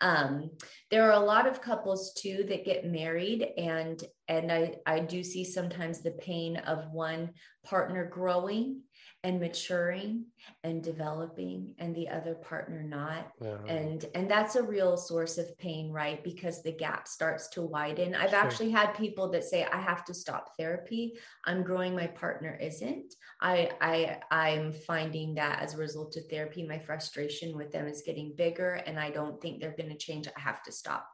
Um, 0.01 0.49
there 0.89 1.07
are 1.09 1.21
a 1.21 1.25
lot 1.25 1.47
of 1.47 1.61
couples 1.61 2.13
too 2.13 2.43
that 2.49 2.65
get 2.65 2.85
married 2.85 3.47
and 3.57 4.03
and 4.27 4.51
I, 4.51 4.75
I 4.85 4.99
do 4.99 5.23
see 5.23 5.43
sometimes 5.43 6.01
the 6.01 6.11
pain 6.11 6.57
of 6.57 6.91
one 6.91 7.31
partner 7.63 8.05
growing 8.05 8.81
and 9.23 9.39
maturing 9.39 10.25
and 10.63 10.83
developing 10.83 11.75
and 11.77 11.95
the 11.95 12.09
other 12.09 12.33
partner 12.33 12.81
not. 12.81 13.31
Yeah. 13.39 13.57
and 13.67 14.05
and 14.15 14.29
that's 14.29 14.55
a 14.55 14.63
real 14.63 14.97
source 14.97 15.37
of 15.37 15.55
pain 15.59 15.91
right? 15.91 16.23
Because 16.23 16.63
the 16.63 16.71
gap 16.71 17.07
starts 17.07 17.47
to 17.49 17.61
widen. 17.61 18.15
I've 18.15 18.31
Sure. 18.31 18.39
actually 18.39 18.71
had 18.71 18.93
people 18.95 19.29
that 19.31 19.43
say 19.43 19.65
i 19.65 19.79
have 19.79 20.03
to 20.05 20.13
stop 20.13 20.57
therapy. 20.57 21.13
I'm 21.45 21.61
growing. 21.63 21.95
My 21.95 22.07
partner 22.07 22.57
isn't. 22.59 23.13
I 23.41 23.71
i 23.81 24.17
i'm 24.31 24.73
finding 24.73 25.35
that 25.35 25.61
as 25.61 25.73
a 25.75 25.77
result 25.77 26.17
of 26.17 26.25
therapy 26.27 26.65
my 26.67 26.79
frustration 26.79 27.55
with 27.55 27.71
them 27.71 27.87
is 27.87 28.01
getting 28.05 28.33
bigger 28.35 28.73
and 28.85 28.99
i 28.99 29.09
don't 29.11 29.39
think 29.41 29.59
they're 29.59 29.75
going 29.77 29.89
to 29.89 29.97
change. 29.97 30.27
I 30.27 30.39
have 30.39 30.63
to 30.63 30.71
stop 30.71 31.07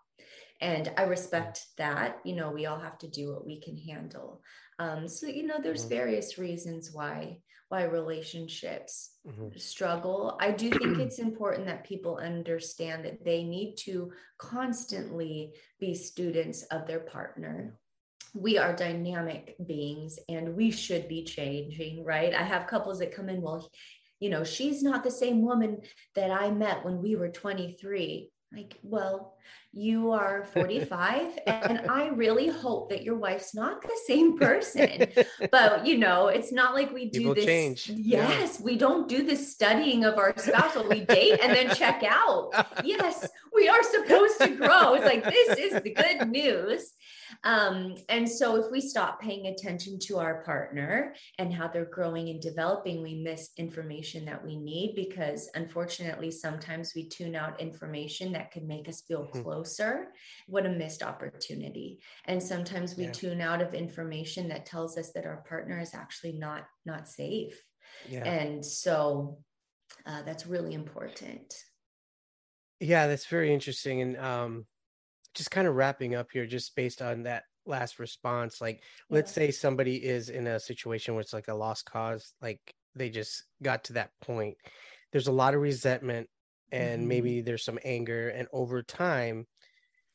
and 0.61 0.91
i 0.97 1.03
respect 1.03 1.65
that 1.77 2.17
you 2.23 2.35
know 2.35 2.51
we 2.51 2.65
all 2.65 2.79
have 2.79 2.97
to 2.97 3.07
do 3.07 3.31
what 3.33 3.45
we 3.45 3.59
can 3.61 3.77
handle 3.77 4.41
um, 4.79 5.07
so 5.07 5.25
you 5.27 5.45
know 5.45 5.59
there's 5.61 5.85
Mhm. 5.85 5.89
various 5.89 6.37
reasons 6.37 6.91
why 6.93 7.39
why 7.69 7.83
relationships 7.83 9.17
Mhm. 9.27 9.59
struggle. 9.59 10.37
I 10.39 10.51
do 10.51 10.69
think 10.71 10.99
it's 10.99 11.19
important 11.19 11.65
that 11.65 11.83
people 11.83 12.17
understand 12.17 13.03
that 13.03 13.25
they 13.25 13.43
need 13.43 13.75
to 13.79 14.13
constantly 14.37 15.53
be 15.79 15.93
students 15.93 16.63
of 16.71 16.87
their 16.87 17.01
partner. 17.01 17.77
We 18.33 18.57
are 18.57 18.73
dynamic 18.75 19.55
beings 19.65 20.17
and 20.29 20.55
we 20.55 20.71
should 20.71 21.07
be 21.07 21.23
changing, 21.23 22.05
right? 22.05 22.33
I 22.33 22.43
have 22.43 22.67
couples 22.67 22.99
that 22.99 23.13
come 23.15 23.29
in, 23.29 23.41
well, 23.41 23.69
you 24.19 24.29
know, 24.29 24.43
she's 24.43 24.81
not 24.81 25.03
the 25.03 25.11
same 25.11 25.41
woman 25.41 25.81
that 26.15 26.31
I 26.31 26.51
met 26.51 26.85
when 26.85 27.01
we 27.01 27.15
were 27.15 27.29
23. 27.29 28.31
Like, 28.53 28.77
well, 28.81 29.35
you 29.73 30.11
are 30.11 30.45
45 30.53 31.39
and 31.47 31.81
I 31.89 32.07
really 32.07 32.47
hope 32.47 32.89
that 32.89 33.03
your 33.03 33.15
wife's 33.15 33.53
not 33.53 33.81
the 33.81 33.97
same 34.05 34.37
person. 34.39 35.07
but 35.51 35.85
you 35.85 35.97
know, 35.97 36.27
it's 36.27 36.51
not 36.51 36.73
like 36.73 36.91
we 36.93 37.09
do 37.09 37.19
People 37.19 37.35
this. 37.35 37.45
change. 37.45 37.89
Yes, 37.89 38.59
we 38.59 38.77
don't 38.77 39.07
do 39.07 39.23
this 39.23 39.51
studying 39.51 40.05
of 40.05 40.17
our 40.17 40.33
spouse 40.37 40.75
we 40.89 41.01
date 41.01 41.39
and 41.43 41.53
then 41.53 41.75
check 41.75 42.03
out. 42.07 42.51
Yes, 42.83 43.27
we 43.53 43.67
are 43.67 43.83
supposed 43.83 44.39
to 44.39 44.49
grow. 44.55 44.93
It's 44.93 45.05
like 45.05 45.23
this 45.23 45.57
is 45.57 45.81
the 45.81 45.93
good 45.93 46.29
news. 46.29 46.93
Um, 47.43 47.95
and 48.09 48.29
so 48.29 48.55
if 48.55 48.71
we 48.71 48.81
stop 48.81 49.19
paying 49.21 49.47
attention 49.47 49.99
to 50.03 50.17
our 50.17 50.43
partner 50.43 51.15
and 51.37 51.53
how 51.53 51.67
they're 51.67 51.85
growing 51.85 52.29
and 52.29 52.41
developing, 52.41 53.01
we 53.01 53.15
miss 53.15 53.51
information 53.57 54.25
that 54.25 54.43
we 54.43 54.57
need 54.57 54.95
because 54.95 55.49
unfortunately, 55.55 56.31
sometimes 56.31 56.93
we 56.95 57.07
tune 57.07 57.35
out 57.35 57.59
information 57.59 58.31
that 58.33 58.51
could 58.51 58.63
make 58.63 58.87
us 58.87 59.01
feel 59.01 59.27
Mhm. 59.27 59.43
closer. 59.43 60.13
What 60.47 60.65
a 60.65 60.69
missed 60.69 61.03
opportunity. 61.03 62.01
And 62.25 62.41
sometimes 62.41 62.95
we 62.95 63.05
Yeah. 63.05 63.11
tune 63.11 63.41
out 63.41 63.61
of 63.61 63.73
information 63.73 64.47
that 64.49 64.65
tells 64.65 64.97
us 64.97 65.11
that 65.13 65.25
our 65.25 65.43
partner 65.43 65.79
is 65.79 65.93
actually 65.93 66.33
not 66.33 66.67
not 66.85 67.07
safe. 67.07 67.61
Yeah. 68.09 68.23
And 68.25 68.65
so 68.65 69.43
uh, 70.05 70.21
that's 70.23 70.45
really 70.45 70.73
important. 70.73 71.53
Yeah, 72.79 73.07
that's 73.07 73.25
very 73.25 73.53
interesting. 73.53 74.01
And 74.01 74.17
um, 74.17 74.67
just 75.33 75.51
kind 75.51 75.67
of 75.67 75.75
wrapping 75.75 76.15
up 76.15 76.27
here, 76.31 76.45
just 76.45 76.75
based 76.75 77.01
on 77.01 77.23
that 77.23 77.43
last 77.65 77.99
response, 77.99 78.61
like 78.61 78.83
let's 79.09 79.31
say 79.31 79.51
somebody 79.51 80.03
is 80.03 80.29
in 80.29 80.47
a 80.47 80.59
situation 80.59 81.13
where 81.13 81.21
it's 81.21 81.33
like 81.33 81.47
a 81.49 81.53
lost 81.53 81.85
cause, 81.85 82.33
like 82.41 82.59
they 82.95 83.09
just 83.09 83.43
got 83.61 83.83
to 83.85 83.93
that 83.93 84.11
point. 84.21 84.57
There's 85.11 85.27
a 85.27 85.31
lot 85.31 85.53
of 85.53 85.61
resentment 85.61 86.29
and 86.71 87.07
Mhm. 87.07 87.07
maybe 87.07 87.41
there's 87.41 87.63
some 87.63 87.79
anger. 87.83 88.29
And 88.29 88.47
over 88.53 88.83
time, 88.83 89.45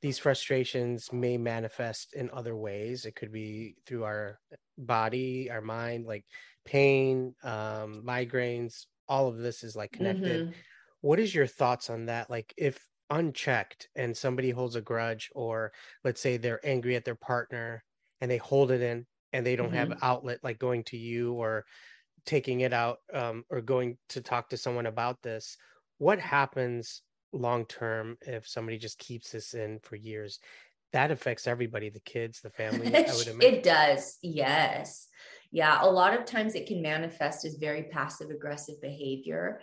these 0.00 0.18
frustrations 0.18 1.12
may 1.12 1.38
manifest 1.38 2.14
in 2.14 2.30
other 2.30 2.56
ways. 2.56 3.04
It 3.04 3.14
could 3.14 3.32
be 3.32 3.76
through 3.86 4.04
our 4.04 4.38
body, 4.76 5.50
our 5.50 5.60
mind, 5.60 6.06
like 6.06 6.24
pain, 6.64 7.34
um, 7.42 8.02
migraines, 8.04 8.86
all 9.08 9.28
of 9.28 9.38
this 9.38 9.62
is 9.62 9.76
like 9.76 9.92
connected 9.92 10.44
Mhm. 10.44 10.64
what 11.02 11.20
is 11.20 11.34
your 11.34 11.46
thoughts 11.46 11.90
on 11.90 12.06
that 12.06 12.30
like 12.30 12.54
if 12.56 12.88
unchecked 13.10 13.88
and 13.94 14.16
somebody 14.16 14.50
holds 14.50 14.76
a 14.76 14.80
grudge 14.80 15.30
or 15.34 15.72
let's 16.04 16.20
say 16.20 16.36
they're 16.36 16.64
angry 16.66 16.96
at 16.96 17.04
their 17.04 17.14
partner 17.14 17.84
and 18.20 18.30
they 18.30 18.38
hold 18.38 18.70
it 18.70 18.80
in 18.80 19.06
and 19.32 19.44
they 19.46 19.56
don't 19.56 19.72
have 19.74 19.88
Mhm. 19.90 19.98
outlet 20.02 20.38
like 20.42 20.58
going 20.58 20.84
to 20.84 20.96
you 20.96 21.34
or 21.34 21.64
taking 22.24 22.60
it 22.60 22.72
out 22.72 22.98
um, 23.12 23.44
or 23.50 23.60
going 23.60 23.98
to 24.10 24.20
talk 24.22 24.48
to 24.50 24.56
someone 24.56 24.86
about 24.86 25.22
this 25.22 25.56
what 25.98 26.18
happens 26.20 27.02
long 27.32 27.66
term 27.66 28.16
if 28.22 28.46
somebody 28.48 28.78
just 28.78 28.98
keeps 28.98 29.32
this 29.32 29.54
in 29.54 29.78
for 29.80 29.96
years 29.96 30.38
that 30.92 31.10
affects 31.10 31.46
everybody 31.46 31.88
the 31.90 32.00
kids 32.00 32.40
the 32.40 32.50
family 32.50 32.86
i 32.86 33.14
would 33.14 33.28
imagine 33.28 33.40
it 33.40 33.62
does. 33.62 34.18
Yes. 34.22 35.08
Yeah. 35.50 35.78
A 35.82 35.90
lot 35.90 36.14
of 36.18 36.24
times 36.24 36.54
it 36.54 36.66
can 36.66 36.80
manifest 36.82 37.44
as 37.44 37.56
very 37.56 37.84
passive 37.84 38.30
aggressive 38.30 38.80
behavior. 38.80 39.60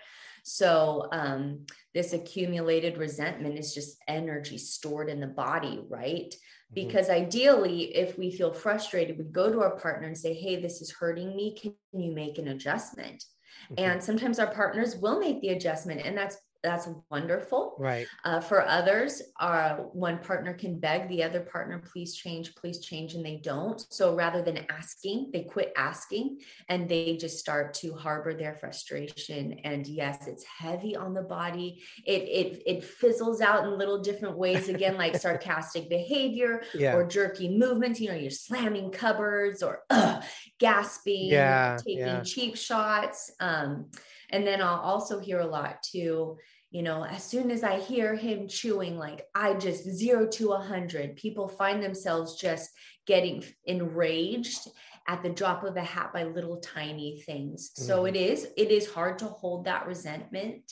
So, 0.50 1.08
um, 1.12 1.68
this 1.94 2.14
accumulated 2.14 2.98
resentment 2.98 3.60
is 3.60 3.72
just 3.72 3.98
energy 4.08 4.58
stored 4.58 5.08
in 5.08 5.20
the 5.20 5.28
body, 5.28 5.80
right? 5.88 6.34
Mhm. 6.34 6.74
Because 6.74 7.10
ideally, 7.10 7.96
if 7.96 8.18
we 8.18 8.32
feel 8.32 8.52
frustrated, 8.52 9.20
we 9.20 9.26
go 9.26 9.52
to 9.52 9.62
our 9.62 9.78
partner 9.80 10.08
and 10.08 10.18
say, 10.18 10.34
Hey, 10.34 10.56
this 10.56 10.82
is 10.82 10.92
hurting 10.92 11.36
me. 11.36 11.56
Can 11.56 11.76
you 11.94 12.12
make 12.12 12.40
an 12.40 12.48
adjustment? 12.48 13.24
Mhm. 13.72 13.76
And 13.78 14.04
sometimes 14.04 14.40
our 14.40 14.52
partners 14.52 14.96
will 14.98 15.20
make 15.20 15.40
the 15.42 15.50
adjustment, 15.50 16.02
and 16.04 16.18
that's 16.18 16.38
that's 16.62 16.88
wonderful. 17.10 17.76
right 17.80 18.08
Uh, 18.24 18.40
for 18.40 18.68
others, 18.68 19.22
uh, 19.40 19.76
one 19.94 20.18
partner 20.20 20.54
can 20.54 20.80
beg 20.80 21.08
the 21.08 21.24
other 21.24 21.40
partner, 21.40 21.80
please 21.80 22.16
change, 22.16 22.54
please 22.56 22.80
change, 22.80 23.14
and 23.14 23.26
they 23.26 23.38
don't. 23.38 23.86
So 23.90 24.16
rather 24.16 24.42
than 24.42 24.66
asking, 24.70 25.30
they 25.32 25.44
quit 25.44 25.72
asking 25.78 26.40
and 26.68 26.90
they 26.90 27.18
just 27.18 27.40
start 27.40 27.74
to 27.76 27.94
harbor 27.94 28.34
their 28.34 28.54
frustration. 28.56 29.60
And 29.64 29.88
yes, 29.88 30.28
it's 30.28 30.44
heavy 30.44 30.96
on 30.96 31.14
the 31.14 31.22
body. 31.24 31.82
It 32.06 32.24
it 32.24 32.64
it 32.66 32.84
fizzles 32.84 33.42
out 33.42 33.64
in 33.66 33.78
little 33.78 34.02
different 34.02 34.38
ways 34.38 34.70
again, 34.70 34.98
like 34.98 35.16
sarcastic 35.28 35.90
behavior 35.90 36.62
yeah 36.74 36.94
or 36.96 37.06
jerky 37.08 37.50
movements. 37.50 38.00
You 38.00 38.10
know, 38.10 38.16
you're 38.16 38.32
slamming 38.32 38.92
cupboards 38.92 39.64
or 39.64 39.84
uh, 39.90 40.22
gasping, 40.60 41.30
Yeah, 41.30 41.78
taking 41.78 42.00
yeah. 42.00 42.22
cheap 42.24 42.58
shots. 42.58 43.32
Um, 43.40 43.90
and 44.32 44.46
then 44.46 44.62
I'll 44.62 44.80
also 44.80 45.20
hear 45.20 45.40
a 45.40 45.48
lot 45.48 45.84
too 45.84 46.38
you 46.72 46.84
know 46.84 47.04
as 47.04 47.24
soon 47.24 47.50
as 47.50 47.64
i 47.64 47.80
hear 47.80 48.16
him 48.16 48.48
chewing 48.48 48.98
like 48.98 49.26
i 49.34 49.54
just 49.54 49.84
zero 49.84 50.28
to 50.28 50.52
a 50.52 50.60
hundred 50.62 51.16
people 51.16 51.48
find 51.48 51.82
themselves 51.82 52.40
just 52.40 52.70
getting 53.08 53.44
enraged 53.66 54.68
at 55.08 55.24
the 55.24 55.30
drop 55.30 55.64
of 55.64 55.76
a 55.78 55.82
hat 55.82 56.14
by 56.14 56.24
little 56.24 56.58
tiny 56.58 57.22
things 57.26 57.72
so 57.74 58.04
Mhm. 58.04 58.10
it 58.10 58.16
is 58.16 58.48
it 58.56 58.70
is 58.70 58.92
hard 58.92 59.18
to 59.20 59.26
hold 59.26 59.66
that 59.66 59.88
resentment 59.88 60.72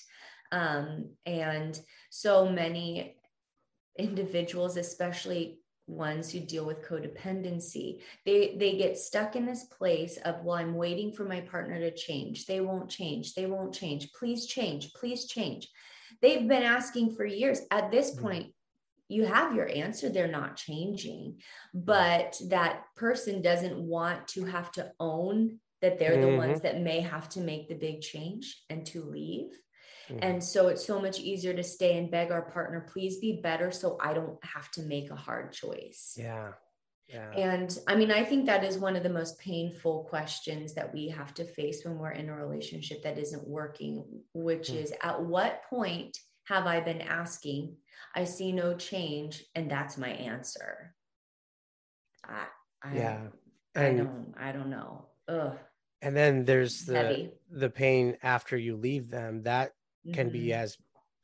um, 0.52 1.10
and 1.26 1.78
so 2.10 2.48
many 2.48 3.18
individuals 3.98 4.78
especially 4.78 5.60
ones 5.88 6.32
who 6.32 6.40
deal 6.40 6.66
with 6.66 6.88
codependency. 6.88 8.02
They 8.26 8.56
they 8.58 8.78
get 8.78 8.98
stuck 8.98 9.36
in 9.36 9.46
this 9.46 9.64
place 9.66 10.18
of 10.18 10.44
well 10.44 10.58
i'm 10.58 10.76
waiting 10.76 11.12
for 11.12 11.24
my 11.24 11.42
partner 11.42 11.80
to 11.80 11.92
change. 11.96 12.46
They 12.46 12.60
won't 12.62 12.90
change. 12.90 13.34
They 13.34 13.46
won't 13.46 13.74
change. 13.74 14.12
Please 14.14 14.46
change. 14.46 14.94
Please 14.94 15.26
change. 15.26 15.70
They've 16.22 16.48
been 16.48 16.64
asking 16.64 17.16
for 17.16 17.26
years. 17.26 17.62
At 17.72 17.92
this 17.92 18.16
Mhm. 18.16 18.22
point 18.22 18.54
you 19.10 19.26
have 19.26 19.56
your 19.56 19.70
answer. 19.70 20.10
They're 20.10 20.28
not 20.28 20.58
changing. 20.58 21.42
But 21.74 22.42
that 22.50 22.84
person 22.96 23.42
doesn't 23.42 23.80
want 23.80 24.28
to 24.30 24.44
have 24.44 24.70
to 24.74 24.92
own 25.00 25.62
that 25.82 25.98
they're 26.00 26.20
the 26.20 26.36
ones 26.38 26.62
that 26.62 26.82
may 26.82 27.00
have 27.02 27.30
to 27.30 27.40
make 27.40 27.70
the 27.70 27.76
big 27.76 28.02
change 28.02 28.64
and 28.70 28.86
to 28.88 29.04
leave 29.04 29.58
Mhm. 30.10 30.20
and 30.22 30.44
so 30.44 30.68
it's 30.70 30.86
so 30.86 31.00
much 31.02 31.20
easier 31.20 31.54
to 31.54 31.64
stay 31.64 31.98
and 31.98 32.10
beg 32.12 32.32
our 32.32 32.50
partner, 32.52 32.82
please 32.92 33.18
be 33.20 33.42
better 33.42 33.72
so 33.72 33.98
I 34.02 34.14
don't 34.14 34.44
have 34.44 34.72
to 34.72 34.82
make 34.84 35.10
a 35.12 35.16
hard 35.16 35.52
choice. 35.54 36.16
yeah 36.18 36.54
yeah 37.08 37.32
And 37.36 37.78
I 37.88 37.96
mean, 37.96 38.12
I 38.12 38.24
think 38.24 38.46
that 38.46 38.64
is 38.64 38.78
one 38.78 38.96
of 38.96 39.04
the 39.04 39.10
most 39.10 39.40
painful 39.40 40.06
questions 40.10 40.74
that 40.76 40.94
we 40.94 41.08
have 41.10 41.34
to 41.36 41.46
face 41.46 41.84
when 41.86 41.98
we're 41.98 42.12
in 42.12 42.30
a 42.30 42.36
relationship 42.36 43.04
that 43.04 43.18
isn't 43.18 43.48
working, 43.48 44.24
which 44.34 44.70
Hmm. 44.70 44.78
is 44.78 44.94
at 45.02 45.22
what 45.24 45.64
point 45.70 46.18
have 46.46 46.66
I 46.66 46.80
been 46.82 47.02
asking? 47.02 47.78
I 48.16 48.24
see 48.26 48.52
no 48.52 48.76
change, 48.78 49.44
and 49.56 49.70
that's 49.70 49.98
my 49.98 50.10
answer. 50.10 50.96
I, 52.24 52.48
I, 52.84 52.96
yeah 52.96 53.28
I 53.76 53.84
and 53.84 53.98
don't, 53.98 54.34
I 54.38 54.52
don't 54.52 54.70
know. 54.70 55.08
Ugh, 55.28 55.58
and 56.02 56.16
then 56.16 56.46
there's 56.46 56.86
the 56.86 56.96
heavy. 56.96 57.32
the 57.50 57.70
pain 57.70 58.18
after 58.24 58.58
you 58.58 58.76
leave 58.76 59.10
them 59.10 59.44
that 59.44 59.74
can 60.14 60.30
be 60.30 60.48
Mhm. 60.48 60.56
as 60.64 60.78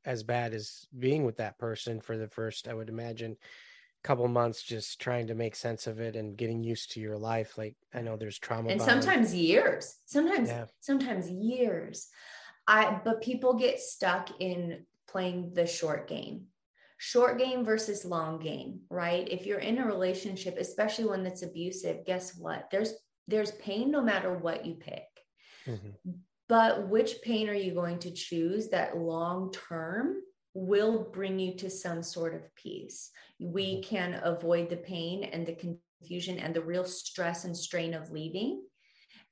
as 0.06 0.24
bad 0.24 0.54
as 0.54 0.86
being 0.98 1.24
with 1.24 1.38
that 1.38 1.58
person 1.58 2.02
for 2.02 2.18
the 2.18 2.28
first 2.28 2.68
i 2.68 2.74
would 2.74 2.90
imagine 2.90 3.38
couple 4.04 4.28
months 4.28 4.62
just 4.62 5.00
trying 5.00 5.28
to 5.28 5.34
make 5.34 5.56
sense 5.56 5.88
of 5.88 6.02
it 6.02 6.18
and 6.18 6.36
getting 6.36 6.62
used 6.62 6.92
to 6.92 7.00
your 7.00 7.18
life. 7.18 7.58
Like 7.58 7.78
i 7.94 8.02
know 8.02 8.18
there's 8.18 8.38
trauma 8.38 8.70
and 8.70 8.82
sometimes 8.82 9.34
years 9.34 9.96
sometimes 10.06 10.50
Yeah. 10.50 10.66
sometimes 10.82 11.30
years. 11.30 12.10
I 12.68 13.00
but 13.06 13.22
people 13.22 13.54
get 13.54 13.80
stuck 13.80 14.30
in 14.42 14.86
playing 15.08 15.54
the 15.54 15.66
short 15.66 16.10
game. 16.10 16.48
Short 16.98 17.38
game 17.38 17.64
versus 17.64 18.04
long 18.04 18.40
game 18.40 18.82
right? 18.90 19.26
If 19.32 19.46
you're 19.46 19.60
in 19.60 19.78
a 19.78 19.86
relationship 19.86 20.58
especially 20.58 21.06
one 21.06 21.24
that's 21.24 21.44
abusive 21.44 22.06
guess 22.06 22.36
what? 22.36 22.70
There's 22.72 22.94
there's 23.30 23.52
pain 23.54 23.90
no 23.90 24.02
matter 24.02 24.38
what 24.38 24.66
you 24.66 24.76
pick. 24.76 25.08
Mhm. 25.66 25.94
But 26.54 26.88
which 26.88 27.20
pain 27.24 27.50
are 27.50 27.56
you 27.56 27.74
going 27.74 27.98
to 27.98 28.12
choose 28.12 28.68
that 28.68 28.96
long 28.96 29.52
term 29.52 30.18
will 30.54 31.10
bring 31.12 31.40
you 31.40 31.56
to 31.56 31.68
some 31.68 32.04
sort 32.04 32.36
of 32.36 32.54
peace? 32.54 33.10
We 33.40 33.78
mm-hmm. 33.78 33.90
can 33.90 34.22
avoid 34.24 34.70
the 34.70 34.78
pain 34.78 35.24
and 35.24 35.48
the 35.48 35.56
confusion 35.56 36.38
and 36.38 36.54
the 36.54 36.62
real 36.62 36.86
stress 36.86 37.46
and 37.46 37.58
strain 37.58 37.96
of 37.96 38.12
leaving. 38.12 38.62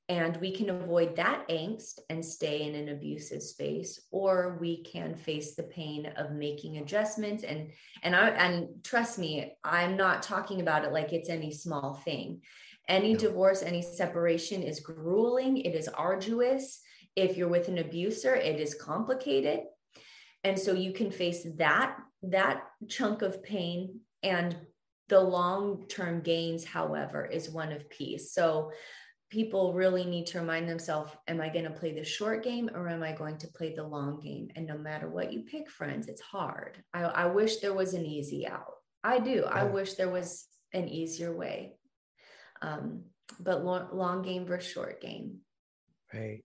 And 0.09 0.35
we 0.37 0.51
can 0.51 0.71
avoid 0.71 1.15
that 1.17 1.47
angst 1.47 1.99
and 2.09 2.25
stay 2.25 2.63
in 2.63 2.73
an 2.73 2.89
abusive 2.89 3.43
space, 3.43 3.99
or 4.09 4.57
we 4.59 4.83
can 4.83 5.13
face 5.13 5.53
the 5.53 5.69
pain 5.77 6.07
of 6.17 6.31
making 6.31 6.79
adjustments. 6.79 7.43
And 7.43 7.69
and 8.01 8.15
I 8.15 8.29
and 8.29 8.83
trust 8.83 9.19
me, 9.19 9.53
I'm 9.63 9.95
not 9.95 10.23
talking 10.23 10.59
about 10.59 10.85
it 10.85 10.91
like 10.91 11.13
it's 11.13 11.29
any 11.29 11.53
small 11.53 12.01
thing. 12.03 12.41
Any 12.87 13.15
divorce, 13.15 13.61
any 13.61 13.83
separation 13.83 14.63
is 14.63 14.79
grueling, 14.79 15.57
it 15.57 15.75
is 15.75 15.87
arduous. 15.87 16.81
If 17.15 17.37
you're 17.37 17.49
with 17.49 17.67
an 17.67 17.77
abuser, 17.77 18.35
it 18.35 18.59
is 18.59 18.73
complicated. 18.73 19.61
And 20.43 20.57
so 20.57 20.73
you 20.73 20.93
can 20.93 21.11
face 21.11 21.45
that 21.57 21.97
that 22.23 22.63
chunk 22.87 23.21
of 23.21 23.43
pain 23.43 23.99
and 24.21 24.55
the 25.09 25.19
long-term 25.19 26.21
gains 26.21 26.63
however 26.63 27.25
is 27.25 27.49
one 27.49 27.71
of 27.71 27.89
peace. 27.89 28.31
So 28.33 28.71
people 29.29 29.73
really 29.73 30.05
need 30.05 30.27
to 30.27 30.39
remind 30.39 30.69
themselves 30.69 31.11
am 31.27 31.41
i 31.41 31.49
going 31.49 31.63
to 31.63 31.71
play 31.71 31.93
the 31.93 32.03
short 32.03 32.43
game 32.43 32.69
or 32.73 32.89
am 32.89 33.01
i 33.01 33.11
going 33.11 33.37
to 33.37 33.47
play 33.47 33.73
the 33.73 33.83
long 33.83 34.19
game? 34.19 34.49
And 34.55 34.67
no 34.67 34.77
matter 34.77 35.09
what 35.09 35.33
you 35.33 35.41
pick 35.41 35.69
friends 35.69 36.07
it's 36.07 36.21
hard. 36.21 36.83
I, 36.93 37.03
I 37.03 37.25
wish 37.25 37.57
there 37.57 37.73
was 37.73 37.93
an 37.93 38.05
easy 38.05 38.47
out. 38.47 38.73
I 39.03 39.19
do. 39.19 39.43
I 39.45 39.63
wish 39.63 39.95
there 39.95 40.09
was 40.09 40.45
an 40.73 40.87
easier 40.87 41.35
way. 41.35 41.73
Um, 42.61 43.05
but 43.39 43.65
long, 43.65 43.87
long 43.93 44.21
game 44.21 44.45
versus 44.45 44.71
short 44.71 45.01
game. 45.01 45.39
Right 46.13 46.43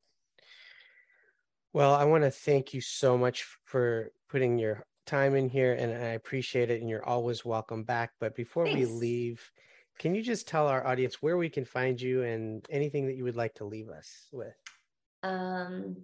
well 1.73 1.95
i 1.95 2.05
want 2.05 2.25
to 2.25 2.31
thank 2.31 2.73
you 2.75 2.81
so 2.81 3.17
much 3.17 3.47
for 3.65 4.11
putting 4.29 4.59
your 4.59 4.85
time 5.07 5.35
in 5.35 5.49
here 5.49 5.75
and 5.75 5.93
i 5.93 6.09
appreciate 6.09 6.71
it 6.71 6.81
and 6.81 6.91
you're 6.91 7.05
always 7.05 7.45
welcome 7.45 7.85
back 7.85 8.13
but 8.19 8.35
before 8.35 8.67
Thanks. 8.67 8.79
we 8.79 8.87
leave 8.87 9.51
can 9.99 10.15
you 10.15 10.23
just 10.23 10.47
tell 10.47 10.67
our 10.67 10.87
audience 10.87 11.23
where 11.23 11.37
we 11.37 11.49
can 11.49 11.65
find 11.65 12.01
you 12.01 12.23
and 12.23 12.67
anything 12.69 13.07
that 13.07 13.17
you 13.17 13.25
would 13.25 13.37
like 13.37 13.55
to 13.55 13.65
leave 13.65 13.89
us 13.89 14.29
with? 14.31 14.55
Um, 15.27 15.97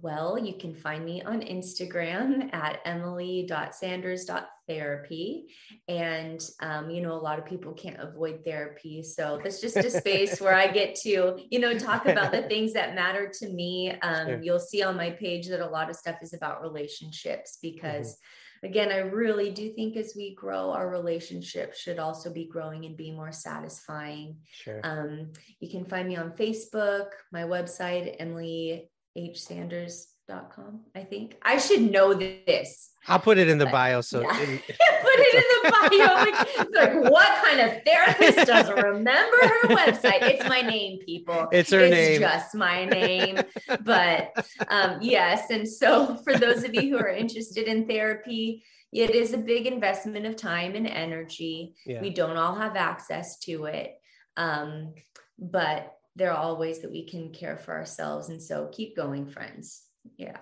well, 0.00 0.38
you 0.38 0.54
can 0.54 0.76
find 0.76 1.04
me 1.04 1.22
on 1.22 1.40
Instagram 1.40 2.50
at 2.54 2.78
emily.sanders.therapy. 2.84 5.46
And, 5.88 6.40
um, 6.60 6.88
you 6.90 7.00
know, 7.00 7.14
a 7.14 7.18
lot 7.18 7.40
of 7.40 7.46
people 7.46 7.72
can't 7.72 7.98
avoid 7.98 8.44
therapy. 8.44 9.02
So 9.02 9.40
that's 9.42 9.60
just 9.60 9.76
a 9.76 9.90
space 9.90 10.40
where 10.40 10.54
I 10.54 10.68
get 10.68 10.94
to, 11.02 11.40
you 11.50 11.58
know, 11.58 11.76
talk 11.76 12.06
about 12.06 12.30
the 12.32 12.42
things 12.48 12.74
that 12.74 12.94
matter 12.94 13.32
to 13.40 13.48
me. 13.48 13.90
Um, 14.02 14.26
sure. 14.26 14.40
You'll 14.42 14.60
see 14.60 14.82
on 14.82 14.96
my 14.96 15.10
page 15.10 15.48
that 15.48 15.60
a 15.60 15.68
lot 15.68 15.90
of 15.90 15.96
stuff 15.96 16.18
is 16.22 16.32
about 16.32 16.62
relationships 16.62 17.58
because. 17.60 18.06
Mm-hmm 18.06 18.44
again, 18.62 18.90
I 18.90 18.98
really 18.98 19.50
do 19.50 19.72
think 19.72 19.96
as 19.96 20.14
we 20.16 20.34
grow, 20.34 20.70
our 20.70 20.88
relationship 20.88 21.74
should 21.74 21.98
also 21.98 22.32
be 22.32 22.46
growing 22.46 22.84
and 22.84 22.96
be 22.96 23.10
more 23.10 23.32
satisfying. 23.32 24.38
Sure. 24.50 24.80
Um, 24.84 25.32
you 25.60 25.70
can 25.70 25.84
find 25.84 26.08
me 26.08 26.16
on 26.16 26.32
Facebook, 26.32 27.08
my 27.32 27.42
website, 27.42 28.16
Emily 28.18 28.90
H. 29.16 29.40
Sanders 29.40 30.08
com. 30.28 30.80
I 30.94 31.04
think 31.04 31.36
I 31.42 31.58
should 31.58 31.90
know 31.90 32.14
this. 32.14 32.90
I'll 33.06 33.18
put 33.18 33.38
it 33.38 33.48
in 33.48 33.58
the 33.58 33.66
bio. 33.66 34.00
So 34.02 34.20
yeah. 34.20 34.28
put 34.36 34.40
it 34.44 35.34
in 35.34 35.62
the 35.62 35.70
bio. 35.70 36.08
Like, 36.18 36.70
like, 36.74 37.10
what 37.10 37.44
kind 37.44 37.60
of 37.60 37.82
therapist 37.84 38.46
doesn't 38.46 38.76
remember 38.76 39.36
her 39.36 39.68
website? 39.68 40.22
It's 40.22 40.48
my 40.48 40.60
name, 40.60 40.98
people. 41.04 41.48
It's 41.52 41.70
her 41.70 41.80
it's 41.80 41.90
name. 41.90 42.20
Just 42.20 42.54
my 42.54 42.84
name. 42.84 43.38
but 43.82 44.46
um, 44.68 44.98
yes, 45.00 45.50
and 45.50 45.66
so 45.66 46.16
for 46.16 46.36
those 46.36 46.64
of 46.64 46.74
you 46.74 46.90
who 46.90 46.98
are 46.98 47.08
interested 47.08 47.66
in 47.66 47.86
therapy, 47.86 48.62
it 48.92 49.14
is 49.14 49.32
a 49.32 49.38
big 49.38 49.66
investment 49.66 50.26
of 50.26 50.36
time 50.36 50.74
and 50.74 50.86
energy. 50.86 51.74
Yeah. 51.86 52.00
We 52.02 52.10
don't 52.10 52.36
all 52.36 52.54
have 52.54 52.76
access 52.76 53.38
to 53.40 53.66
it, 53.66 53.94
um, 54.36 54.94
but 55.38 55.94
there 56.16 56.32
are 56.32 56.36
all 56.36 56.58
ways 56.58 56.80
that 56.80 56.90
we 56.90 57.06
can 57.06 57.32
care 57.32 57.56
for 57.56 57.74
ourselves. 57.74 58.28
And 58.28 58.42
so 58.42 58.68
keep 58.72 58.96
going, 58.96 59.26
friends 59.26 59.87
yeah. 60.16 60.36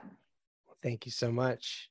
Thank 0.83 1.07
you 1.07 1.13
so 1.13 1.33
much. 1.33 1.91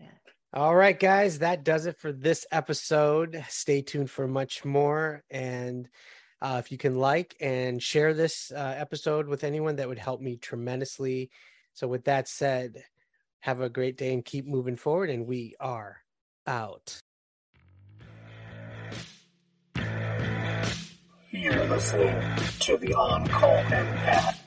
Yeah. 0.00 0.06
All 0.52 0.74
right 0.74 0.98
guys 0.98 1.40
that 1.40 1.64
does 1.64 1.86
it 1.86 1.98
for 1.98 2.12
this 2.12 2.46
episode. 2.50 3.44
Stay 3.48 3.82
tuned 3.82 4.10
for 4.10 4.26
much 4.26 4.64
more. 4.64 5.22
And 5.30 5.88
uh, 6.40 6.56
if 6.64 6.72
you 6.72 6.78
can 6.78 6.96
like 6.96 7.36
and 7.40 7.82
share 7.82 8.14
this 8.14 8.50
uh, 8.50 8.74
episode 8.76 9.28
with 9.28 9.44
anyone 9.44 9.76
that 9.76 9.88
would 9.88 9.98
help 9.98 10.20
me 10.20 10.36
tremendously. 10.36 11.30
So 11.74 11.86
with 11.86 12.04
that 12.04 12.28
said 12.28 12.84
have 13.40 13.60
a 13.60 13.68
great 13.68 13.96
day 13.96 14.12
and 14.12 14.24
keep 14.24 14.46
moving 14.46 14.76
forward 14.76 15.10
and 15.10 15.26
we 15.26 15.54
are 15.60 15.98
out. 16.46 16.98
You're 21.30 21.66
listening 21.66 22.20
to 22.60 22.78
the 22.78 22.94
on-call 22.94 23.62
empath 23.64 24.38